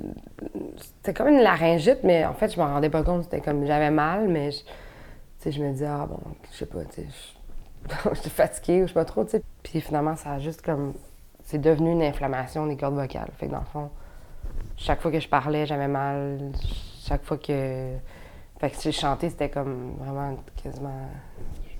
C'était 0.76 1.12
comme 1.12 1.26
une 1.26 1.42
laryngite, 1.42 2.04
mais 2.04 2.24
en 2.24 2.34
fait, 2.34 2.54
je 2.54 2.60
m'en 2.60 2.68
rendais 2.68 2.88
pas 2.88 3.02
compte. 3.02 3.24
C'était 3.24 3.40
comme 3.40 3.66
j'avais 3.66 3.90
mal, 3.90 4.28
mais 4.28 4.52
je, 4.52 5.50
je 5.50 5.60
me 5.60 5.72
disais, 5.72 5.86
ah 5.86 6.06
bon, 6.08 6.20
je 6.52 6.56
sais 6.56 6.66
pas, 6.66 6.78
sais, 6.90 7.04
j'étais 8.14 8.30
fatiguée 8.30 8.82
ou 8.82 8.86
je 8.86 8.88
sais 8.88 8.94
pas 8.94 9.04
trop, 9.04 9.24
tu 9.24 9.32
sais. 9.32 9.42
Puis 9.64 9.80
finalement, 9.80 10.14
ça 10.14 10.34
a 10.34 10.38
juste 10.38 10.62
comme. 10.62 10.94
C'est 11.48 11.58
devenu 11.58 11.92
une 11.92 12.02
inflammation 12.02 12.66
des 12.66 12.76
cordes 12.76 12.94
vocales. 12.94 13.30
Fait 13.38 13.46
que 13.46 13.52
dans 13.52 13.60
le 13.60 13.64
fond, 13.64 13.88
chaque 14.76 15.00
fois 15.00 15.10
que 15.10 15.18
je 15.18 15.28
parlais, 15.30 15.64
j'avais 15.64 15.88
mal. 15.88 16.52
Chaque 17.00 17.24
fois 17.24 17.38
que. 17.38 17.94
Fait 18.60 18.68
que 18.68 18.76
si 18.76 18.92
je 18.92 18.98
chantais, 18.98 19.30
c'était 19.30 19.48
comme 19.48 19.94
vraiment 19.98 20.36
quasiment 20.62 21.08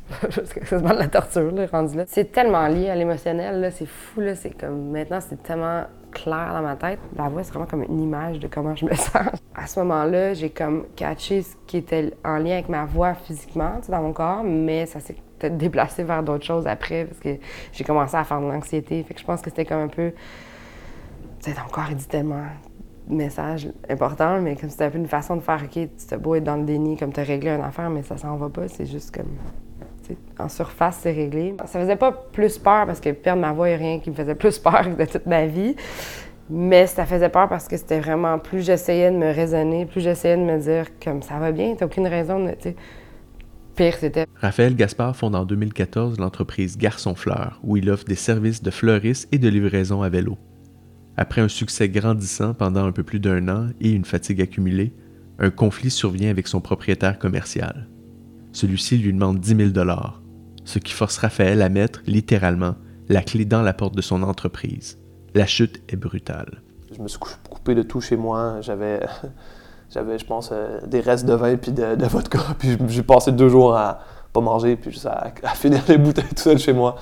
c'est 0.31 0.83
de 0.83 0.89
la 0.89 1.09
torture, 1.09 1.51
là, 1.53 1.67
rendu 1.71 1.99
là. 1.99 2.05
C'est 2.07 2.33
tellement 2.33 2.67
lié 2.67 2.89
à 2.89 2.95
l'émotionnel, 2.95 3.61
là, 3.61 3.71
c'est 3.71 3.85
fou, 3.85 4.23
là, 4.23 4.35
c'est 4.35 4.59
comme, 4.59 4.91
maintenant, 4.91 5.19
c'est 5.21 5.43
tellement 5.43 5.85
clair 6.23 6.53
dans 6.53 6.63
ma 6.63 6.77
tête. 6.77 6.99
La 7.17 7.29
voix, 7.29 7.43
c'est 7.43 7.51
vraiment 7.51 7.67
comme 7.67 7.83
une 7.83 8.01
image 8.01 8.39
de 8.39 8.49
comment 8.49 8.75
je 8.75 8.85
me 8.85 8.95
sens. 8.95 9.29
À 9.55 9.67
ce 9.67 9.81
moment-là, 9.81 10.35
j'ai 10.35 10.51
comme 10.51 10.87
catché 10.97 11.43
ce 11.43 11.57
qui 11.67 11.79
était 11.79 12.13
en 12.25 12.39
lien 12.39 12.53
avec 12.53 12.69
ma 12.69 12.85
voix 12.85 13.15
physiquement, 13.15 13.81
dans 13.89 14.03
mon 14.03 14.13
corps, 14.13 14.43
mais 14.45 14.87
ça 14.87 15.01
s'est 15.01 15.17
peut-être 15.39 15.57
déplacé 15.57 16.05
vers 16.05 16.23
d'autres 16.23 16.45
choses 16.45 16.67
après, 16.67 17.05
parce 17.05 17.21
que 17.21 17.41
j'ai 17.73 17.85
commencé 17.85 18.17
à 18.17 18.25
faire 18.25 18.41
de 18.41 18.47
l'anxiété. 18.47 19.03
Fait 19.03 19.15
que 19.15 19.21
je 19.21 19.25
pense 19.25 19.41
que 19.41 19.51
c'était 19.51 19.65
comme 19.65 19.81
un 19.83 19.89
peu... 19.89 20.13
Tu 21.41 21.51
sais, 21.51 21.57
ton 21.57 21.69
corps, 21.71 21.87
il 21.91 21.97
dit 21.97 22.09
tellement 22.09 22.45
message 23.09 23.69
important, 23.89 24.41
mais 24.41 24.57
comme 24.57 24.69
c'était 24.69 24.85
un 24.85 24.91
peu 24.91 24.99
une 24.99 25.07
façon 25.07 25.37
de 25.37 25.41
faire, 25.41 25.63
OK, 25.65 25.71
tu 25.71 25.89
te 25.89 26.15
beau 26.17 26.35
être 26.35 26.45
dans 26.45 26.57
le 26.57 26.65
déni, 26.65 26.97
comme 26.97 27.13
tu 27.13 27.21
as 27.21 27.25
réglé 27.25 27.51
une 27.51 27.63
affaire, 27.63 27.91
mais 27.91 28.03
ça 28.03 28.17
s'en 28.17 28.37
va 28.37 28.49
pas, 28.49 28.69
c'est 28.69 28.87
juste 28.87 29.15
comme 29.15 29.31
en 30.39 30.49
surface, 30.49 31.01
c'est 31.03 31.13
réglé. 31.13 31.55
Ça 31.67 31.81
faisait 31.81 31.97
pas 31.97 32.13
plus 32.13 32.59
peur 32.59 32.87
parce 32.87 33.01
que 33.01 33.11
perdre 33.11 33.43
ma 33.43 33.53
voix, 33.53 33.69
il 33.69 33.77
rien 33.77 34.01
qui 34.01 34.11
me 34.11 34.15
faisait 34.15 34.35
plus 34.35 34.59
peur 34.61 34.85
de 34.97 35.05
toute 35.05 35.27
ma 35.27 35.47
vie. 35.47 35.75
Mais 36.51 36.87
ça 36.87 37.05
faisait 37.05 37.29
peur 37.29 37.49
parce 37.49 37.69
que 37.69 37.77
c'était 37.77 38.01
vraiment 38.01 38.39
plus 38.39 38.65
j'essayais 38.65 39.11
de 39.11 39.17
me 39.17 39.33
raisonner, 39.33 39.85
plus 39.85 40.01
j'essayais 40.01 40.37
de 40.37 40.43
me 40.43 40.59
dire 40.59 40.87
comme 41.03 41.21
ça 41.21 41.39
va 41.39 41.53
bien, 41.53 41.75
t'as 41.77 41.87
aucune 41.87 42.07
raison 42.07 42.43
de. 42.45 42.55
Pire, 43.77 43.95
c'était. 43.95 44.27
Raphaël 44.35 44.75
Gaspard 44.75 45.15
fonde 45.15 45.37
en 45.37 45.45
2014 45.45 46.19
l'entreprise 46.19 46.79
Garçon 46.79 47.15
Fleur, 47.15 47.61
où 47.63 47.77
il 47.77 47.91
offre 47.91 48.05
des 48.05 48.15
services 48.15 48.63
de 48.63 48.71
fleuriste 48.71 49.29
et 49.31 49.39
de 49.39 49.49
livraison 49.49 50.03
à 50.03 50.09
vélo. 50.09 50.39
Après 51.17 51.41
un 51.41 51.49
succès 51.49 51.89
grandissant 51.89 52.55
pendant 52.55 52.87
un 52.87 52.93
peu 52.93 53.03
plus 53.03 53.21
d'un 53.21 53.49
an 53.49 53.67
et 53.81 53.91
une 53.91 54.05
fatigue 54.05 54.41
accumulée, 54.41 54.95
un 55.39 55.51
conflit 55.51 55.91
survient 55.91 56.31
avec 56.31 56.49
son 56.49 56.61
propriétaire 56.61 57.19
commercial. 57.19 57.89
Celui-ci 58.53 58.99
lui 58.99 59.13
demande 59.13 59.41
10 59.41 59.73
000 59.73 59.87
ce 60.69 60.79
qui 60.79 60.93
force 60.93 61.17
Raphaël 61.17 61.63
à 61.63 61.71
mettre, 61.71 62.03
littéralement, 62.07 62.75
la 63.09 63.23
clé 63.23 63.47
dans 63.47 63.63
la 63.63 63.73
porte 63.73 63.95
de 63.95 64.03
son 64.03 64.23
entreprise. 64.23 64.99
La 65.35 65.47
chute 65.47 65.83
est 65.89 65.97
brutale. 65.97 66.63
Je 66.95 67.01
me 67.01 67.09
suis 67.09 67.19
coupé 67.49 67.75
de 67.75 67.83
tout 67.83 68.03
chez 68.03 68.17
moi. 68.17 68.61
J'avais, 68.61 70.19
je 70.19 70.27
pense, 70.27 70.51
euh, 70.53 70.81
des 70.87 71.01
restes 71.01 71.25
de 71.25 71.33
vin 71.33 71.57
puis 71.57 71.73
de, 71.73 72.07
vodka. 72.07 72.41
Puis 72.59 72.77
j'ai 72.89 73.03
passé 73.03 73.33
deux 73.33 73.49
jours 73.49 73.75
à 73.75 74.01
pas 74.35 74.43
manger, 74.43 74.77
puis 74.77 75.01
à, 75.07 75.55
finir 75.55 75.83
les 75.89 75.97
bouteilles 75.97 76.29
tout 76.29 76.43
seul 76.43 76.59
chez 76.59 76.75
moi. 76.75 76.97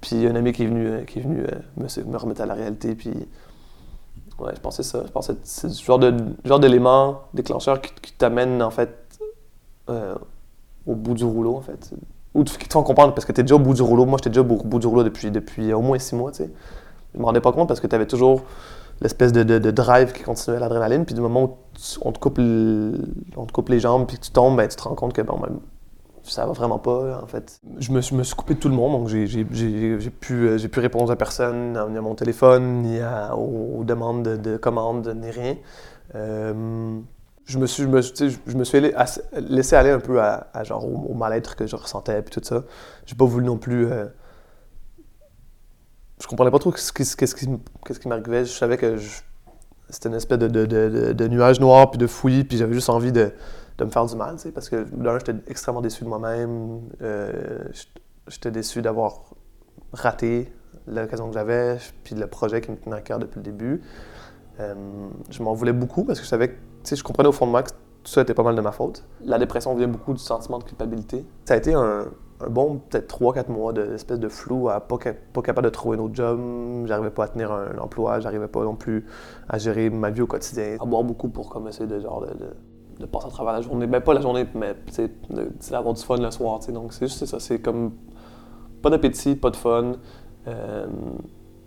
Puis 0.00 0.26
un 0.26 0.34
ami 0.34 0.50
qui 0.52 0.64
est 0.64 0.66
venu, 0.66 0.88
euh, 0.88 1.04
qui 1.04 1.20
est 1.20 1.22
venu 1.22 1.42
euh, 1.42 1.54
me, 1.76 2.10
me, 2.10 2.16
remettre 2.16 2.40
à 2.40 2.46
la 2.46 2.54
réalité. 2.54 2.96
Puis 2.96 3.12
ouais, 4.40 4.52
je 4.56 4.60
pensais 4.60 4.82
ça. 4.82 5.04
Je 5.06 5.12
pensais 5.12 5.34
c'est 5.44 5.68
ce 5.68 5.84
genre, 5.84 6.00
genre 6.44 6.58
d'élément 6.58 7.22
déclencheur 7.32 7.80
qui, 7.80 7.92
qui 8.02 8.12
t'amène 8.14 8.60
en 8.60 8.70
fait 8.70 9.20
au 10.86 10.94
bout 10.94 11.14
du 11.14 11.24
rouleau, 11.24 11.56
en 11.56 11.60
fait. 11.60 11.92
Ou 12.34 12.44
te 12.44 12.50
font 12.72 12.82
comprendre, 12.82 13.14
parce 13.14 13.24
que 13.24 13.32
tu 13.32 13.40
es 13.40 13.44
déjà 13.44 13.56
au 13.56 13.58
bout 13.58 13.74
du 13.74 13.82
rouleau. 13.82 14.06
Moi, 14.06 14.18
j'étais 14.18 14.30
déjà 14.30 14.42
au 14.42 14.44
bout 14.44 14.78
du 14.78 14.86
rouleau 14.86 15.02
depuis, 15.02 15.30
depuis 15.30 15.72
au 15.72 15.80
moins 15.80 15.98
six 15.98 16.14
mois, 16.14 16.30
tu 16.30 16.44
sais. 16.44 16.50
Je 17.14 17.18
me 17.18 17.24
rendais 17.24 17.40
pas 17.40 17.52
compte 17.52 17.66
parce 17.66 17.80
que 17.80 17.86
tu 17.86 17.94
avais 17.94 18.06
toujours 18.06 18.42
l'espèce 19.00 19.32
de, 19.32 19.42
de, 19.42 19.70
drive 19.70 20.12
qui 20.12 20.22
continuait 20.22 20.60
l'adrénaline. 20.60 21.04
Puis 21.04 21.14
du 21.14 21.20
moment 21.20 21.42
où 21.42 21.56
on, 22.02 22.12
te 22.12 22.18
coupe 22.18 22.38
on 22.38 23.46
te 23.46 23.52
coupe 23.52 23.68
les 23.68 23.80
jambes 23.80 24.06
puis 24.06 24.18
que 24.18 24.24
tu 24.24 24.30
tombes, 24.30 24.56
ben, 24.56 24.68
tu 24.68 24.76
te 24.76 24.82
rends 24.82 24.94
compte 24.94 25.12
que 25.12 25.22
bon, 25.22 25.38
ben, 25.38 25.58
ça 26.22 26.46
va 26.46 26.52
vraiment 26.52 26.78
pas, 26.78 27.20
en 27.22 27.26
fait. 27.26 27.60
Je 27.78 27.90
me, 27.92 28.00
je 28.00 28.14
me 28.14 28.22
suis 28.22 28.34
coupé 28.34 28.54
de 28.54 28.60
tout 28.60 28.68
le 28.68 28.74
monde, 28.74 28.92
donc 28.92 29.08
j'ai 29.08 29.44
pu, 29.44 30.48
euh, 30.48 30.58
pu 30.58 30.80
répondre 30.80 31.10
à 31.10 31.16
personne, 31.16 31.72
ni 31.90 31.98
à 31.98 32.00
mon 32.00 32.14
téléphone, 32.14 32.82
ni 32.82 33.00
aux, 33.36 33.84
demandes 33.84 34.22
de, 34.22 34.56
commandes, 34.56 35.14
ni 35.20 35.30
rien. 35.30 35.56
Euh, 36.14 37.00
je 37.50 37.58
me 37.58 37.66
suis, 37.66 37.82
je 37.82 37.88
me, 37.88 38.00
je 38.00 38.56
me 38.56 38.64
suis 38.64 38.80
laissé 39.32 39.74
aller 39.74 39.90
un 39.90 39.98
peu 39.98 40.22
à, 40.22 40.46
genre 40.62 40.84
au, 40.86 41.14
mal-être 41.14 41.56
que 41.56 41.66
je 41.66 41.74
ressentais 41.74 42.22
puis 42.22 42.30
tout 42.30 42.46
ça. 42.46 42.62
J'ai 43.06 43.16
pas 43.16 43.24
voulu 43.24 43.44
non 43.44 43.58
plus. 43.58 43.90
Euh, 43.90 44.06
je 46.20 46.28
comprenais 46.28 46.52
pas 46.52 46.60
trop 46.60 46.72
ce 46.76 46.92
qui, 46.92 48.08
m'arrivait. 48.08 48.44
Je 48.44 48.52
savais 48.52 48.76
que 48.76 48.96
c'était 49.88 50.08
une 50.08 50.14
espèce 50.14 50.38
de, 50.38 51.26
nuage 51.28 51.58
noir 51.58 51.90
puis 51.90 51.98
de 51.98 52.06
fouillis, 52.06 52.44
puis 52.44 52.56
j'avais 52.56 52.74
juste 52.74 52.90
envie 52.90 53.10
de, 53.10 53.32
me 53.80 53.90
faire 53.90 54.06
du 54.06 54.14
mal, 54.14 54.36
parce 54.54 54.68
que 54.68 54.84
d'un, 54.84 55.18
j'étais 55.18 55.34
extrêmement 55.48 55.80
déçu 55.80 56.04
de 56.04 56.08
moi-même. 56.08 56.82
Euh, 57.02 57.64
j'étais 58.28 58.52
déçu 58.52 58.80
d'avoir 58.80 59.24
raté 59.92 60.52
l'occasion 60.86 61.26
que 61.26 61.34
j'avais, 61.34 61.78
puis 62.04 62.14
le 62.14 62.28
projet 62.28 62.60
qui 62.60 62.70
me 62.70 62.76
tenait 62.76 62.96
à 62.96 63.00
cœur 63.00 63.18
depuis 63.18 63.38
le 63.38 63.44
début. 63.44 63.80
Euh, 64.60 64.74
je 65.30 65.42
m'en 65.42 65.54
voulais 65.54 65.72
beaucoup 65.72 66.04
parce 66.04 66.20
que 66.20 66.24
je 66.24 66.30
savais 66.30 66.48
que 66.48 66.69
je 66.84 67.02
comprenais 67.02 67.28
au 67.28 67.32
fond 67.32 67.46
de 67.46 67.50
moi 67.50 67.62
que 67.62 67.70
tout 67.70 68.10
ça 68.10 68.22
était 68.22 68.34
pas 68.34 68.42
mal 68.42 68.54
de 68.54 68.60
ma 68.60 68.72
faute. 68.72 69.04
La 69.24 69.38
dépression 69.38 69.74
vient 69.74 69.88
beaucoup 69.88 70.12
du 70.12 70.20
sentiment 70.20 70.58
de 70.58 70.64
culpabilité. 70.64 71.24
Ça 71.44 71.54
a 71.54 71.56
été 71.56 71.74
un, 71.74 72.06
bon 72.48 72.80
peut-être 72.88 73.18
3-4 73.18 73.50
mois 73.50 73.72
d'espèce 73.72 74.18
de, 74.18 74.28
flou, 74.28 74.68
à 74.68 74.80
pas, 74.80 74.96
pas 75.32 75.42
capable 75.42 75.66
de 75.66 75.70
trouver 75.70 75.98
un 75.98 76.00
autre 76.00 76.14
job, 76.14 76.40
j'arrivais 76.86 77.10
pas 77.10 77.24
à 77.24 77.28
tenir 77.28 77.52
un, 77.52 77.76
emploi, 77.78 78.20
j'arrivais 78.20 78.48
pas 78.48 78.64
non 78.64 78.76
plus 78.76 79.06
à 79.48 79.58
gérer 79.58 79.90
ma 79.90 80.10
vie 80.10 80.22
au 80.22 80.26
quotidien. 80.26 80.76
À 80.80 80.86
boire 80.86 81.04
beaucoup 81.04 81.28
pour 81.28 81.50
comme 81.50 81.68
essayer 81.68 81.86
de, 81.86 82.00
genre, 82.00 82.24
de, 82.98 83.06
passer 83.06 83.26
à 83.26 83.30
travers 83.30 83.52
la 83.52 83.60
journée. 83.60 83.86
Ben 83.86 84.00
pas 84.00 84.14
la 84.14 84.20
journée, 84.20 84.46
mais 84.54 84.74
c'est 84.90 85.10
d'avoir 85.70 85.94
du 85.94 86.02
fun 86.02 86.16
le 86.16 86.30
soir. 86.30 86.60
Donc 86.72 86.92
c'est 86.92 87.06
juste 87.06 87.26
ça, 87.26 87.40
c'est 87.40 87.60
comme 87.60 87.92
pas 88.82 88.90
d'appétit, 88.90 89.36
pas 89.36 89.50
de 89.50 89.56
fun. 89.56 89.92
Euh, 90.46 90.86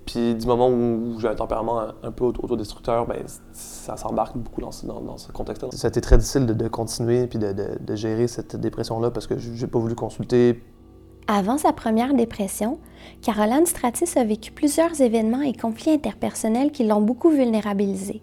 puis 0.06 0.36
du 0.36 0.46
moment 0.46 0.70
où 0.70 1.18
j'ai 1.20 1.28
un 1.28 1.36
tempérament 1.36 1.82
un 2.02 2.12
peu 2.12 2.26
autodestructeur, 2.26 3.06
ben, 3.08 3.24
ça 3.54 3.96
s'embarque 3.96 4.38
beaucoup 4.38 4.62
dans, 4.62 4.72
ce 4.72 5.32
contexte-là. 5.32 5.70
Ça 5.72 5.88
a 5.88 5.90
été 5.90 6.02
très 6.02 6.18
difficile 6.18 6.46
de, 6.46 6.68
continuer 6.68 7.28
puis 7.28 7.40
de, 7.40 7.96
gérer 7.96 8.28
cette 8.28 8.56
dépression-là 8.56 9.12
parce 9.12 9.28
que 9.28 9.38
j'ai 9.38 9.68
pas 9.68 9.80
voulu 9.80 9.96
consulter. 9.96 10.62
Avant 11.28 11.58
sa 11.58 11.72
première 11.72 12.14
dépression, 12.14 12.80
Caroline 13.22 13.66
Stratis 13.66 14.18
a 14.18 14.26
vécu 14.26 14.52
plusieurs 14.52 15.00
événements 15.00 15.42
et 15.42 15.54
conflits 15.54 15.92
interpersonnels 15.92 16.72
qui 16.72 16.86
l'ont 16.86 17.02
beaucoup 17.02 17.30
vulnérabilisée. 17.30 18.22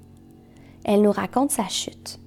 Elle 0.84 1.00
nous 1.00 1.12
raconte 1.12 1.50
sa 1.50 1.66
chute. 1.68 2.18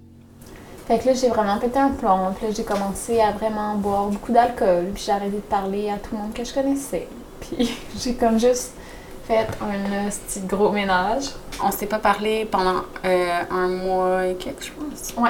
Fait 0.88 1.00
que 1.00 1.06
là, 1.06 1.14
j'ai 1.14 1.30
vraiment 1.30 1.60
pété 1.60 1.80
un 1.80 1.92
plomb. 1.92 2.34
Puis 2.36 2.48
là, 2.48 2.54
j'ai 2.54 2.64
commencé 2.64 3.22
à 3.22 3.32
vraiment 3.32 3.76
boire 3.76 4.08
beaucoup 4.08 4.32
d'alcool. 4.32 4.88
Puis 4.94 5.04
j'ai 5.06 5.12
arrêté 5.12 5.36
de 5.36 5.42
parler 5.42 5.90
à 5.90 5.98
tout 5.98 6.16
le 6.16 6.22
monde 6.22 6.34
que 6.34 6.44
je 6.44 6.54
connaissais. 6.54 7.08
Puis 7.40 7.72
j'ai 8.00 8.16
comme 8.16 8.40
juste 8.40 8.74
fait 9.24 9.48
un 9.62 10.10
petit 10.10 10.42
gros 10.42 10.72
ménage. 10.72 11.26
On 11.64 11.72
s'est 11.72 11.86
pas 11.86 12.00
parlé 12.00 12.46
pendant 12.46 12.82
euh, 13.06 13.42
un 13.50 13.68
mois 13.68 14.28
et 14.28 14.36
quelque 14.36 14.64
chose. 14.64 15.14
Ouais. 15.18 15.30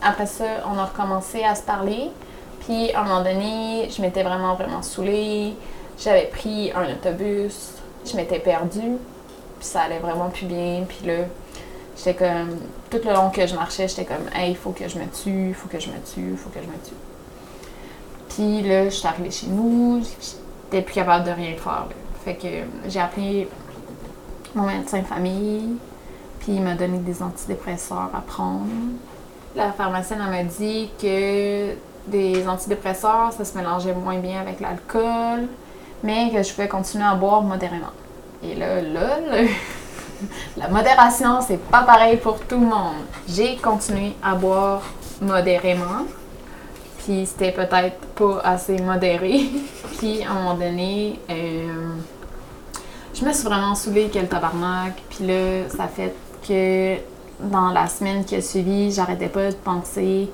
Après 0.00 0.26
ça, 0.26 0.44
on 0.66 0.78
a 0.78 0.84
recommencé 0.84 1.42
à 1.44 1.54
se 1.54 1.62
parler. 1.62 2.10
Puis 2.60 2.92
à 2.92 3.00
un 3.00 3.04
moment 3.04 3.22
donné, 3.22 3.88
je 3.90 4.00
m'étais 4.00 4.22
vraiment, 4.22 4.54
vraiment 4.54 4.82
saoulée. 4.82 5.54
J'avais 5.98 6.26
pris 6.26 6.72
un 6.72 6.90
autobus. 6.92 7.72
Je 8.06 8.16
m'étais 8.16 8.38
perdue. 8.38 8.98
Puis 9.58 9.68
ça 9.68 9.82
allait 9.82 9.98
vraiment 9.98 10.30
plus 10.30 10.46
bien. 10.46 10.84
Puis 10.88 11.06
là, 11.06 11.24
j'étais 11.96 12.14
comme. 12.14 12.58
Tout 12.90 13.00
le 13.04 13.12
long 13.12 13.30
que 13.30 13.46
je 13.46 13.54
marchais, 13.54 13.88
j'étais 13.88 14.04
comme, 14.04 14.28
hey, 14.34 14.52
il 14.52 14.56
faut 14.56 14.70
que 14.70 14.88
je 14.88 14.98
me 14.98 15.06
tue, 15.06 15.48
il 15.48 15.54
faut 15.54 15.68
que 15.68 15.80
je 15.80 15.88
me 15.88 15.96
tue, 15.96 16.30
il 16.30 16.36
faut 16.36 16.50
que 16.50 16.60
je 16.60 16.66
me 16.66 16.84
tue. 16.84 16.94
Puis 18.28 18.68
là, 18.68 18.84
je 18.84 18.90
suis 18.90 19.08
arrivée 19.08 19.30
chez 19.30 19.48
nous. 19.48 20.00
J'étais 20.04 20.82
plus 20.82 20.94
capable 20.94 21.24
de 21.24 21.32
rien 21.32 21.56
faire. 21.56 21.86
Fait 22.24 22.34
que 22.34 22.48
j'ai 22.88 23.00
appelé 23.00 23.48
mon 24.54 24.66
médecin 24.66 25.00
de 25.00 25.06
famille, 25.06 25.76
puis 26.40 26.52
il 26.52 26.62
m'a 26.62 26.74
donné 26.74 26.98
des 26.98 27.22
antidépresseurs 27.22 28.10
à 28.14 28.20
prendre. 28.20 28.66
La 29.54 29.72
pharmacienne 29.72 30.18
m'a 30.18 30.42
dit 30.42 30.90
que 31.00 31.74
des 32.06 32.46
antidépresseurs, 32.48 33.32
ça 33.36 33.44
se 33.44 33.56
mélangeait 33.56 33.94
moins 33.94 34.18
bien 34.18 34.40
avec 34.40 34.60
l'alcool, 34.60 35.48
mais 36.02 36.30
que 36.30 36.42
je 36.42 36.52
pouvais 36.52 36.68
continuer 36.68 37.04
à 37.04 37.14
boire 37.14 37.42
modérément. 37.42 37.92
Et 38.42 38.54
là, 38.54 38.80
là, 38.80 39.18
la 40.56 40.68
modération, 40.68 41.40
c'est 41.40 41.60
pas 41.60 41.82
pareil 41.82 42.16
pour 42.16 42.40
tout 42.40 42.58
le 42.58 42.66
monde. 42.66 43.04
J'ai 43.28 43.56
continué 43.56 44.12
à 44.22 44.34
boire 44.34 44.82
modérément, 45.20 46.04
puis 47.04 47.26
c'était 47.26 47.52
peut-être 47.52 47.98
pas 48.14 48.40
assez 48.44 48.78
modéré. 48.78 49.50
puis 49.98 50.22
à 50.24 50.32
un 50.32 50.34
moment 50.34 50.54
donné, 50.54 51.18
euh, 51.30 51.94
je 53.14 53.24
me 53.24 53.32
suis 53.32 53.44
vraiment 53.44 53.74
saoulée 53.74 54.10
quel 54.12 54.28
tabarnak. 54.28 55.00
Puis 55.08 55.26
là, 55.26 55.68
ça 55.68 55.86
fait 55.86 56.14
que 56.46 56.96
dans 57.40 57.70
la 57.70 57.86
semaine 57.86 58.24
qui 58.24 58.34
a 58.34 58.42
suivi, 58.42 58.92
j'arrêtais 58.92 59.28
pas 59.28 59.50
de 59.50 59.56
penser 59.56 60.28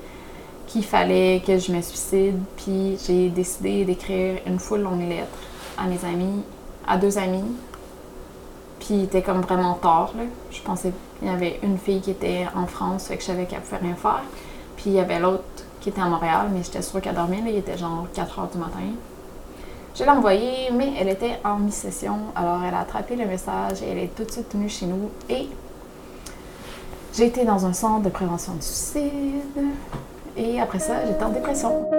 qu'il 0.67 0.83
fallait 0.83 1.41
que 1.45 1.57
je 1.57 1.71
me 1.71 1.81
suicide. 1.81 2.39
Puis 2.57 2.97
j'ai 3.05 3.29
décidé 3.29 3.85
d'écrire 3.85 4.39
une 4.47 4.59
foule 4.59 4.81
longue 4.81 5.07
lettre 5.07 5.37
à 5.77 5.85
mes 5.85 6.03
amis, 6.05 6.43
à 6.87 6.97
deux 6.97 7.17
amis. 7.17 7.45
Puis 8.79 9.07
il 9.13 9.23
comme 9.23 9.41
vraiment 9.41 9.75
tard. 9.75 10.13
Là. 10.17 10.23
Je 10.49 10.61
pensais 10.61 10.91
qu'il 11.19 11.27
y 11.27 11.31
avait 11.31 11.59
une 11.61 11.77
fille 11.77 12.01
qui 12.01 12.11
était 12.11 12.47
en 12.55 12.65
France, 12.65 13.07
fait 13.07 13.15
que 13.17 13.21
je 13.21 13.27
savais 13.27 13.45
qu'elle 13.45 13.61
pouvait 13.61 13.77
rien 13.77 13.95
faire. 13.95 14.23
Puis 14.75 14.85
il 14.87 14.93
y 14.93 14.99
avait 14.99 15.19
l'autre 15.19 15.43
qui 15.81 15.89
était 15.89 16.01
à 16.01 16.05
Montréal, 16.05 16.47
mais 16.51 16.63
j'étais 16.63 16.81
sûre 16.81 16.99
qu'elle 16.99 17.13
dormait. 17.13 17.41
Là. 17.41 17.49
Il 17.49 17.57
était 17.57 17.77
genre 17.77 18.07
4 18.13 18.39
heures 18.39 18.49
du 18.51 18.57
matin. 18.57 18.79
Je 19.93 20.03
l'ai 20.03 20.09
envoyée, 20.09 20.71
mais 20.71 20.93
elle 20.99 21.09
était 21.09 21.37
en 21.43 21.57
mi-session. 21.57 22.17
Alors 22.35 22.61
elle 22.65 22.73
a 22.73 22.79
attrapé 22.79 23.15
le 23.15 23.25
message 23.25 23.81
et 23.83 23.89
elle 23.89 23.97
est 23.97 24.15
tout 24.15 24.23
de 24.23 24.31
suite 24.31 24.51
venue 24.53 24.69
chez 24.69 24.85
nous. 24.85 25.09
Et 25.29 25.49
j'ai 27.13 27.25
été 27.25 27.43
dans 27.43 27.65
un 27.65 27.73
centre 27.73 28.03
de 28.03 28.09
prévention 28.09 28.53
du 28.53 28.61
suicide. 28.61 29.11
Et 30.37 30.61
après 30.61 30.79
ça, 30.79 31.05
j'étais 31.05 31.23
en 31.23 31.29
dépression. 31.29 31.89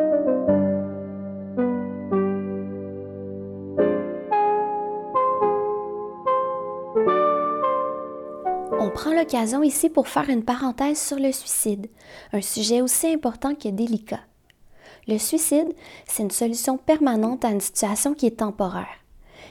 On 8.80 8.90
prend 8.90 9.12
l'occasion 9.12 9.62
ici 9.62 9.90
pour 9.90 10.08
faire 10.08 10.30
une 10.30 10.44
parenthèse 10.44 10.98
sur 10.98 11.18
le 11.18 11.30
suicide, 11.30 11.88
un 12.32 12.40
sujet 12.40 12.80
aussi 12.80 13.06
important 13.08 13.54
que 13.54 13.68
délicat. 13.68 14.20
Le 15.08 15.18
suicide, 15.18 15.72
c'est 16.06 16.22
une 16.22 16.30
solution 16.30 16.76
permanente 16.78 17.44
à 17.44 17.50
une 17.50 17.60
situation 17.60 18.14
qui 18.14 18.26
est 18.26 18.38
temporaire. 18.38 18.86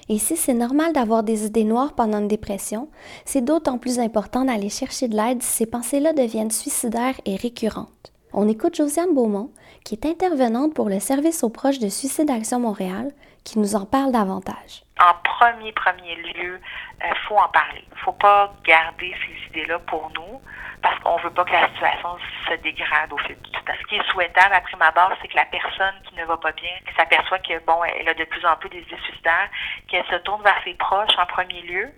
Et 0.08 0.18
si 0.18 0.38
c'est 0.38 0.54
normal 0.54 0.94
d'avoir 0.94 1.24
des 1.24 1.46
idées 1.46 1.64
noires 1.64 1.94
pendant 1.94 2.20
une 2.20 2.28
dépression, 2.28 2.90
c'est 3.26 3.44
d'autant 3.44 3.78
plus 3.78 4.00
important 4.00 4.46
d'aller 4.46 4.70
chercher 4.70 5.08
de 5.08 5.16
l'aide 5.16 5.44
si 5.44 5.52
ces 5.52 5.66
pensées-là 5.66 6.14
deviennent 6.14 6.52
suicidaires 6.52 7.20
et 7.26 7.36
récurrentes. 7.36 8.14
On 8.34 8.48
écoute 8.48 8.76
Josiane 8.76 9.14
Beaumont, 9.14 9.52
qui 9.84 9.96
est 9.96 10.06
intervenante 10.06 10.74
pour 10.74 10.88
le 10.88 11.00
service 11.00 11.44
aux 11.44 11.50
proches 11.50 11.80
de 11.80 11.90
Suicide 11.90 12.30
Action 12.30 12.60
Montréal, 12.60 13.12
qui 13.44 13.60
nous 13.60 13.76
en 13.76 13.86
parle 13.86 14.12
davantage. 14.12 14.84
En 15.02 15.14
premier, 15.24 15.72
premier 15.72 16.16
lieu, 16.16 16.62
il 17.00 17.06
euh, 17.06 17.14
faut 17.28 17.38
en 17.38 17.48
parler. 17.50 17.84
Il 17.92 17.96
ne 17.96 18.00
faut 18.02 18.14
pas 18.14 18.54
garder 18.64 19.16
ces 19.26 19.48
idées-là 19.48 19.80
pour 19.80 20.12
nous 20.12 20.42
parce 20.82 20.98
qu'on 21.00 21.18
veut 21.18 21.32
pas 21.32 21.46
que 21.46 21.52
la 21.52 21.68
situation 21.70 22.18
se 22.50 22.56
dégrade 22.56 23.14
au 23.14 23.18
fil 23.20 23.36
du 23.36 23.52
temps. 23.52 23.60
Ce 23.68 23.88
qui 23.88 23.96
est 23.96 24.12
souhaitable, 24.12 24.54
après 24.54 24.78
ma 24.78 24.92
base, 24.92 25.14
c'est 25.22 25.28
que 25.28 25.36
la 25.36 25.46
personne 25.46 25.94
qui 26.06 26.16
ne 26.16 26.26
va 26.26 26.38
pas 26.38 26.52
bien, 26.54 26.72
qui 26.88 26.94
s'aperçoit 26.96 27.40
que 27.40 27.60
bon, 27.66 27.84
elle 27.84 28.10
a 28.10 28.14
de 28.14 28.24
plus 28.26 28.46
en 28.46 28.56
plus 28.58 28.70
des 28.70 28.80
idées 28.80 28.98
suicidaires, 29.04 29.50
qu'elle 29.88 30.06
se 30.06 30.16
tourne 30.18 30.42
vers 30.44 30.60
ses 30.64 30.74
proches 30.74 31.18
en 31.18 31.26
premier 31.26 31.62
lieu. 31.62 31.92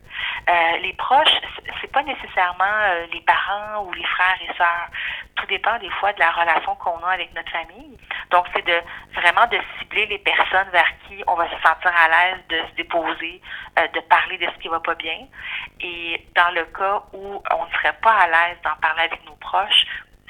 Euh, 0.50 0.77
les 0.81 0.93
proches, 0.93 1.33
c'est 1.81 1.91
pas 1.91 2.03
nécessairement 2.03 2.63
euh, 2.63 3.05
les 3.13 3.22
parents 3.22 3.86
ou 3.86 3.93
les 3.93 4.05
frères 4.05 4.38
et 4.41 4.53
sœurs. 4.57 4.88
Tout 5.36 5.45
dépend 5.48 5.77
des 5.79 5.89
fois 5.91 6.12
de 6.13 6.19
la 6.19 6.31
relation 6.31 6.75
qu'on 6.75 6.98
a 7.05 7.12
avec 7.12 7.33
notre 7.33 7.51
famille. 7.51 7.98
Donc, 8.31 8.45
c'est 8.53 8.65
de 8.65 8.81
vraiment 9.15 9.48
de 9.48 9.60
cibler 9.79 10.05
les 10.07 10.19
personnes 10.19 10.69
vers 10.72 10.91
qui 11.07 11.24
on 11.27 11.36
va 11.36 11.45
se 11.48 11.55
sentir 11.62 11.91
à 11.95 12.07
l'aise 12.10 12.39
de 12.50 12.57
se 12.69 12.75
déposer, 12.75 12.92
euh, 12.95 13.88
de 13.93 14.00
parler 14.01 14.38
de 14.38 14.45
ce 14.45 14.62
qui 14.62 14.67
va 14.67 14.79
pas 14.79 14.95
bien. 14.95 15.27
Et 15.81 16.25
dans 16.35 16.53
le 16.53 16.65
cas 16.65 17.03
où 17.13 17.41
on 17.51 17.65
ne 17.65 17.71
serait 17.71 17.97
pas 18.01 18.13
à 18.13 18.27
l'aise 18.27 18.58
d'en 18.63 18.75
parler 18.82 19.03
avec 19.03 19.25
nos 19.25 19.36
proches, 19.36 19.86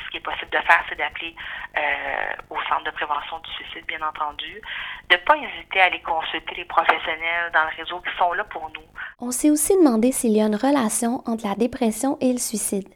ce 0.05 0.09
qui 0.11 0.17
est 0.17 0.21
possible 0.21 0.51
de 0.51 0.57
faire, 0.57 0.83
c'est 0.87 0.97
d'appeler 0.97 1.35
euh, 1.77 2.33
au 2.49 2.57
centre 2.69 2.83
de 2.85 2.91
prévention 2.91 3.39
du 3.39 3.51
suicide, 3.51 3.85
bien 3.87 4.01
entendu, 4.01 4.61
de 5.09 5.15
ne 5.15 5.19
pas 5.21 5.35
hésiter 5.37 5.81
à 5.81 5.85
aller 5.85 6.01
consulter 6.01 6.55
les 6.55 6.65
professionnels 6.65 7.51
dans 7.53 7.63
le 7.63 7.75
réseau 7.77 7.99
qui 7.99 8.17
sont 8.17 8.33
là 8.33 8.43
pour 8.45 8.69
nous. 8.73 8.87
On 9.19 9.31
s'est 9.31 9.49
aussi 9.49 9.75
demandé 9.77 10.11
s'il 10.11 10.31
y 10.31 10.41
a 10.41 10.45
une 10.45 10.55
relation 10.55 11.21
entre 11.25 11.47
la 11.47 11.55
dépression 11.55 12.17
et 12.21 12.31
le 12.31 12.39
suicide. 12.39 12.89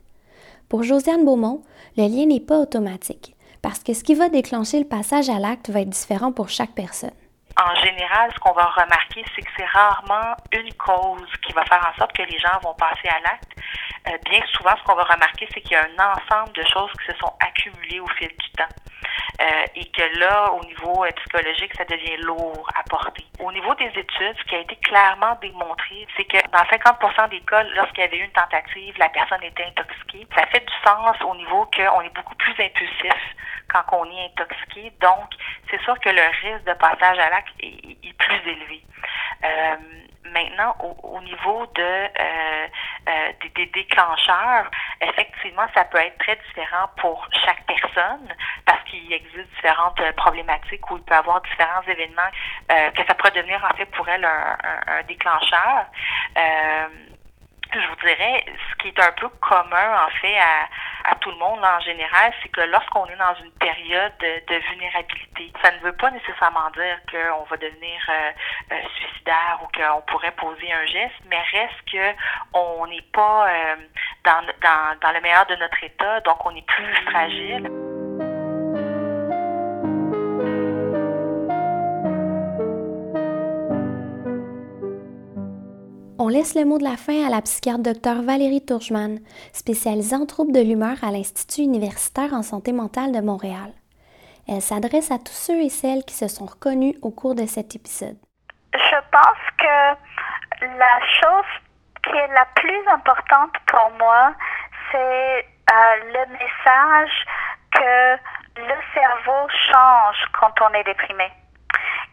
Pour 0.69 0.83
Josiane 0.83 1.25
Beaumont, 1.25 1.63
le 1.97 2.03
lien 2.03 2.25
n'est 2.25 2.45
pas 2.45 2.57
automatique, 2.57 3.35
parce 3.61 3.83
que 3.83 3.93
ce 3.93 4.03
qui 4.03 4.15
va 4.15 4.29
déclencher 4.29 4.79
le 4.79 4.87
passage 4.87 5.29
à 5.29 5.39
l'acte 5.39 5.69
va 5.69 5.81
être 5.81 5.89
différent 5.89 6.31
pour 6.31 6.49
chaque 6.49 6.75
personne 6.75 7.11
en 7.59 7.75
général, 7.75 8.31
ce 8.33 8.39
qu'on 8.39 8.53
va 8.53 8.65
remarquer, 8.65 9.25
c'est 9.35 9.41
que 9.41 9.49
c'est 9.57 9.65
rarement 9.65 10.35
une 10.51 10.73
cause 10.75 11.31
qui 11.41 11.53
va 11.53 11.65
faire 11.65 11.91
en 11.91 11.97
sorte 11.97 12.13
que 12.13 12.21
les 12.21 12.37
gens 12.39 12.59
vont 12.61 12.75
passer 12.75 13.07
à 13.09 13.19
l'acte. 13.19 13.51
Euh, 14.07 14.17
bien 14.29 14.41
souvent, 14.53 14.75
ce 14.77 14.83
qu'on 14.83 14.95
va 14.95 15.03
remarquer, 15.03 15.47
c'est 15.53 15.61
qu'il 15.61 15.71
y 15.71 15.75
a 15.75 15.83
un 15.83 16.13
ensemble 16.13 16.53
de 16.53 16.63
choses 16.71 16.91
qui 16.99 17.11
se 17.11 17.17
sont 17.17 17.33
accumulées 17.39 17.99
au 17.99 18.07
fil 18.09 18.29
du 18.29 18.51
temps. 18.51 18.69
Euh, 19.39 19.65
et 19.75 19.85
que 19.85 20.19
là, 20.19 20.51
au 20.51 20.65
niveau 20.65 21.05
euh, 21.05 21.11
psychologique, 21.17 21.71
ça 21.77 21.85
devient 21.85 22.17
lourd 22.23 22.67
à 22.73 22.81
porter. 22.89 23.23
Au 23.39 23.51
niveau 23.51 23.75
des 23.75 23.85
études, 23.85 24.35
ce 24.39 24.43
qui 24.45 24.55
a 24.55 24.59
été 24.59 24.75
clairement 24.77 25.37
démontré, 25.39 26.07
c'est 26.17 26.25
que 26.25 26.37
dans 26.49 26.63
50% 26.63 27.29
des 27.29 27.41
cas, 27.41 27.61
lorsqu'il 27.75 27.99
y 27.99 28.07
avait 28.07 28.17
eu 28.17 28.23
une 28.23 28.31
tentative, 28.31 28.95
la 28.97 29.09
personne 29.09 29.43
était 29.43 29.65
intoxiquée. 29.65 30.25
Ça 30.35 30.47
fait 30.47 30.65
du 30.65 30.73
sens 30.83 31.15
au 31.23 31.35
niveau 31.35 31.69
qu'on 31.75 32.01
est 32.01 32.15
beaucoup 32.15 32.35
plus 32.35 32.53
impulsif 32.59 33.13
quand 33.71 33.83
on 33.91 34.05
est 34.05 34.25
intoxiqué. 34.25 34.91
Donc, 35.01 35.29
c'est 35.69 35.81
sûr 35.83 35.99
que 35.99 36.09
le 36.09 36.21
risque 36.41 36.65
de 36.65 36.73
passage 36.73 37.19
à 37.19 37.29
l'acte 37.29 37.53
est, 37.59 38.17
plus 38.17 38.51
élevé. 38.51 38.81
Euh, 39.43 39.75
maintenant, 40.33 40.75
au, 41.03 41.21
niveau 41.21 41.65
de 41.75 41.81
euh, 41.81 42.67
euh, 43.09 43.31
des, 43.55 43.65
déclencheurs, 43.67 44.69
effectivement, 45.01 45.65
ça 45.73 45.85
peut 45.85 45.99
être 45.99 46.17
très 46.17 46.35
différent 46.47 46.89
pour 46.97 47.27
chaque 47.45 47.65
personne 47.65 48.27
parce 48.65 48.83
qu'il 48.89 49.11
existe 49.11 49.49
différentes 49.55 50.01
problématiques 50.17 50.89
où 50.91 50.97
il 50.97 51.03
peut 51.03 51.15
y 51.15 51.17
avoir 51.17 51.41
différents 51.41 51.81
événements 51.87 52.29
que 52.67 53.05
ça 53.07 53.13
pourrait 53.15 53.31
devenir 53.31 53.63
en 53.63 53.75
fait 53.77 53.85
pour 53.85 54.07
elle 54.09 54.25
un, 54.25 54.57
un 54.87 55.03
déclencheur. 55.03 55.85
Je 56.35 57.87
vous 57.87 57.95
dirais, 58.05 58.45
ce 58.69 58.75
qui 58.77 58.89
est 58.89 58.99
un 58.99 59.11
peu 59.13 59.29
commun 59.41 60.05
en 60.05 60.09
fait 60.21 60.37
à, 60.37 60.67
à 61.07 61.15
tout 61.15 61.31
le 61.31 61.37
monde 61.37 61.63
en 61.63 61.79
général, 61.79 62.33
c'est 62.43 62.49
que 62.49 62.61
lorsqu'on 62.61 63.05
est 63.05 63.15
dans 63.15 63.33
une 63.41 63.51
période 63.51 64.11
de, 64.19 64.55
vulnérabilité, 64.69 65.53
ça 65.63 65.71
ne 65.71 65.79
veut 65.79 65.93
pas 65.93 66.11
nécessairement 66.11 66.69
dire 66.71 66.99
qu'on 67.09 67.43
va 67.43 67.57
devenir 67.57 67.99
euh, 68.09 68.31
euh, 68.73 68.75
suicidaire 68.97 69.59
ou 69.63 69.67
qu'on 69.75 70.01
pourrait 70.01 70.33
poser 70.33 70.71
un 70.71 70.85
geste, 70.85 71.15
mais 71.29 71.41
reste 71.53 71.81
que 71.91 72.13
on 72.53 72.85
n'est 72.87 73.07
pas 73.13 73.47
euh, 73.49 73.75
dans, 74.25 74.41
dans, 74.61 74.99
dans 75.01 75.11
le 75.13 75.21
meilleur 75.21 75.45
de 75.45 75.55
notre 75.55 75.81
état, 75.81 76.19
donc 76.21 76.45
on 76.45 76.53
est 76.53 76.65
plus 76.67 76.93
fragile. 77.09 77.86
On 86.27 86.29
laisse 86.29 86.55
le 86.55 86.65
mot 86.65 86.77
de 86.77 86.83
la 86.83 86.97
fin 86.97 87.25
à 87.25 87.29
la 87.29 87.41
psychiatre 87.41 87.79
Dr 87.79 88.21
Valérie 88.21 88.59
Tourgeman, 88.59 89.19
spécialisée 89.53 90.17
en 90.17 90.25
troubles 90.25 90.51
de 90.51 90.59
l'humeur 90.59 91.01
à 91.01 91.09
l'Institut 91.09 91.61
universitaire 91.61 92.33
en 92.33 92.41
santé 92.41 92.73
mentale 92.73 93.13
de 93.13 93.21
Montréal. 93.21 93.71
Elle 94.45 94.61
s'adresse 94.61 95.09
à 95.09 95.19
tous 95.19 95.31
ceux 95.31 95.61
et 95.61 95.69
celles 95.69 96.03
qui 96.03 96.15
se 96.15 96.27
sont 96.27 96.45
reconnus 96.45 96.95
au 97.01 97.11
cours 97.11 97.33
de 97.33 97.45
cet 97.45 97.77
épisode. 97.77 98.17
Je 98.73 98.99
pense 99.09 99.43
que 99.57 100.67
la 100.67 100.99
chose 101.21 101.53
qui 102.03 102.17
est 102.17 102.33
la 102.33 102.45
plus 102.55 102.83
importante 102.91 103.55
pour 103.65 103.89
moi, 103.97 104.33
c'est 104.91 105.47
euh, 105.71 105.95
le 106.11 106.23
message 106.33 107.25
que 107.71 108.17
le 108.67 108.75
cerveau 108.93 109.47
change 109.71 110.17
quand 110.37 110.51
on 110.59 110.73
est 110.73 110.83
déprimé 110.83 111.31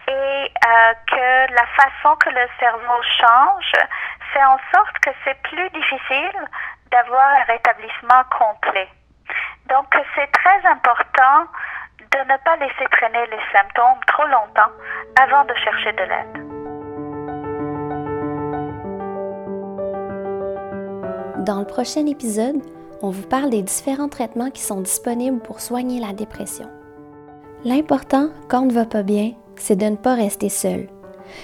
et 0.09 0.13
euh, 0.13 0.95
que 1.07 1.53
la 1.53 1.67
façon 1.77 2.17
que 2.17 2.31
le 2.31 2.47
cerveau 2.59 3.03
change 3.21 3.73
fait 4.33 4.45
en 4.45 4.59
sorte 4.73 4.99
que 5.01 5.11
c'est 5.25 5.41
plus 5.43 5.71
difficile 5.71 6.41
d'avoir 6.91 7.27
un 7.29 7.45
rétablissement 7.45 8.23
complet. 8.39 8.89
Donc 9.69 9.87
c'est 10.15 10.31
très 10.33 10.67
important 10.67 11.47
de 11.99 12.19
ne 12.19 12.37
pas 12.45 12.57
laisser 12.57 12.87
traîner 12.91 13.27
les 13.27 13.41
symptômes 13.53 14.01
trop 14.07 14.27
longtemps 14.27 14.73
avant 15.21 15.45
de 15.45 15.55
chercher 15.55 15.93
de 15.93 16.03
l'aide. 16.03 16.45
Dans 21.45 21.61
le 21.61 21.67
prochain 21.67 22.07
épisode, 22.07 22.63
on 23.03 23.11
vous 23.11 23.27
parle 23.27 23.51
des 23.51 23.63
différents 23.63 24.09
traitements 24.09 24.51
qui 24.51 24.63
sont 24.63 24.81
disponibles 24.81 25.41
pour 25.41 25.61
soigner 25.61 26.01
la 26.01 26.13
dépression. 26.13 26.71
L'important, 27.65 28.29
quand 28.49 28.61
on 28.61 28.67
ne 28.67 28.73
va 28.73 28.87
pas 28.87 29.03
bien, 29.03 29.33
c'est 29.57 29.77
de 29.77 29.87
ne 29.87 29.97
pas 29.97 30.15
rester 30.15 30.49
seul. 30.49 30.89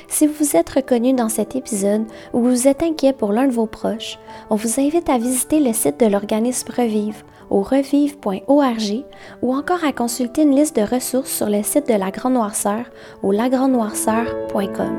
Si 0.09 0.27
vous 0.27 0.35
vous 0.39 0.57
êtes 0.57 0.71
reconnu 0.71 1.13
dans 1.13 1.29
cet 1.29 1.57
épisode 1.57 2.05
ou 2.33 2.41
vous 2.41 2.69
êtes 2.69 2.83
inquiet 2.83 3.13
pour 3.13 3.33
l'un 3.33 3.47
de 3.47 3.53
vos 3.53 3.67
proches, 3.67 4.19
on 4.51 4.57
vous 4.57 4.81
invite 4.81 5.09
à 5.09 5.19
visiter 5.19 5.61
le 5.61 5.73
site 5.73 5.99
de 6.01 6.07
l'organisme 6.07 6.69
Revive 6.77 7.25
au 7.51 7.63
revive.org 7.63 9.05
ou 9.43 9.55
encore 9.55 9.85
à 9.85 9.93
consulter 9.93 10.43
une 10.43 10.55
liste 10.55 10.77
de 10.77 10.83
ressources 10.83 11.33
sur 11.33 11.49
le 11.49 11.63
site 11.63 11.89
de 11.89 11.95
la 11.95 12.11
Grande 12.11 12.35
Noirceur 12.35 12.85
au 13.23 13.33
lagrandnoirceur.com. 13.33 14.99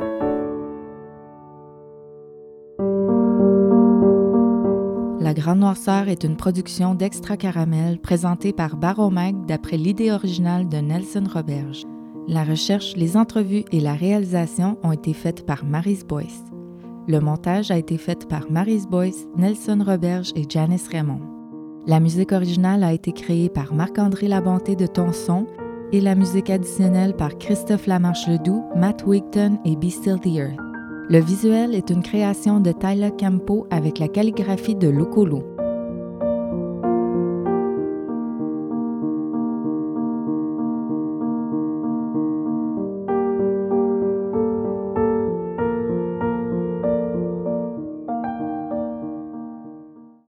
La 5.22 5.34
Grande 5.34 5.60
Noirceur 5.60 6.10
est 6.10 6.26
une 6.26 6.36
production 6.36 6.94
d'Extra 6.94 7.38
Caramel 7.38 8.00
présentée 8.00 8.52
par 8.52 8.76
Baromag 8.76 9.46
d'après 9.46 9.78
l'idée 9.78 10.12
originale 10.12 10.68
de 10.68 10.78
Nelson 10.78 11.24
Roberge. 11.34 11.86
La 12.28 12.44
recherche, 12.44 12.96
les 12.96 13.18
entrevues 13.18 13.66
et 13.72 13.80
la 13.80 13.94
réalisation 13.94 14.78
ont 14.84 14.92
été 14.92 15.14
faites 15.14 15.46
par 15.46 15.66
Marise 15.66 16.06
Boyce. 16.06 16.44
Le 17.08 17.20
montage 17.20 17.72
a 17.72 17.78
été 17.78 17.98
fait 17.98 18.28
par 18.28 18.52
Marise 18.52 18.88
Boyce, 18.88 19.28
Nelson 19.36 19.84
Roberge 19.86 20.32
et 20.36 20.46
Janice 20.48 20.88
Raymond. 20.88 21.22
La 21.88 22.00
musique 22.00 22.32
originale 22.32 22.84
a 22.84 22.94
été 22.94 23.12
créée 23.12 23.50
par 23.50 23.74
Marc-André 23.74 24.28
Labonté 24.28 24.76
de 24.76 24.86
Tonson 24.86 25.48
et 25.92 26.00
la 26.00 26.14
musique 26.14 26.52
additionnelle 26.52 27.16
par 27.16 27.38
Christophe 27.40 27.88
Lamarche-Ledoux, 27.88 28.64
Matt 28.76 29.04
Wigton 29.06 29.58
et 29.66 29.76
Be 29.76 29.90
Still 29.90 30.20
the 30.20 30.28
Earth. 30.28 30.60
Le 31.10 31.20
visuel 31.20 31.74
est 31.74 31.90
une 31.90 32.04
création 32.04 32.60
de 32.60 32.72
Tyler 32.72 33.12
Campo 33.20 33.66
avec 33.72 33.98
la 33.98 34.08
calligraphie 34.08 34.76
de 34.76 34.88
Locolo. 34.88 35.44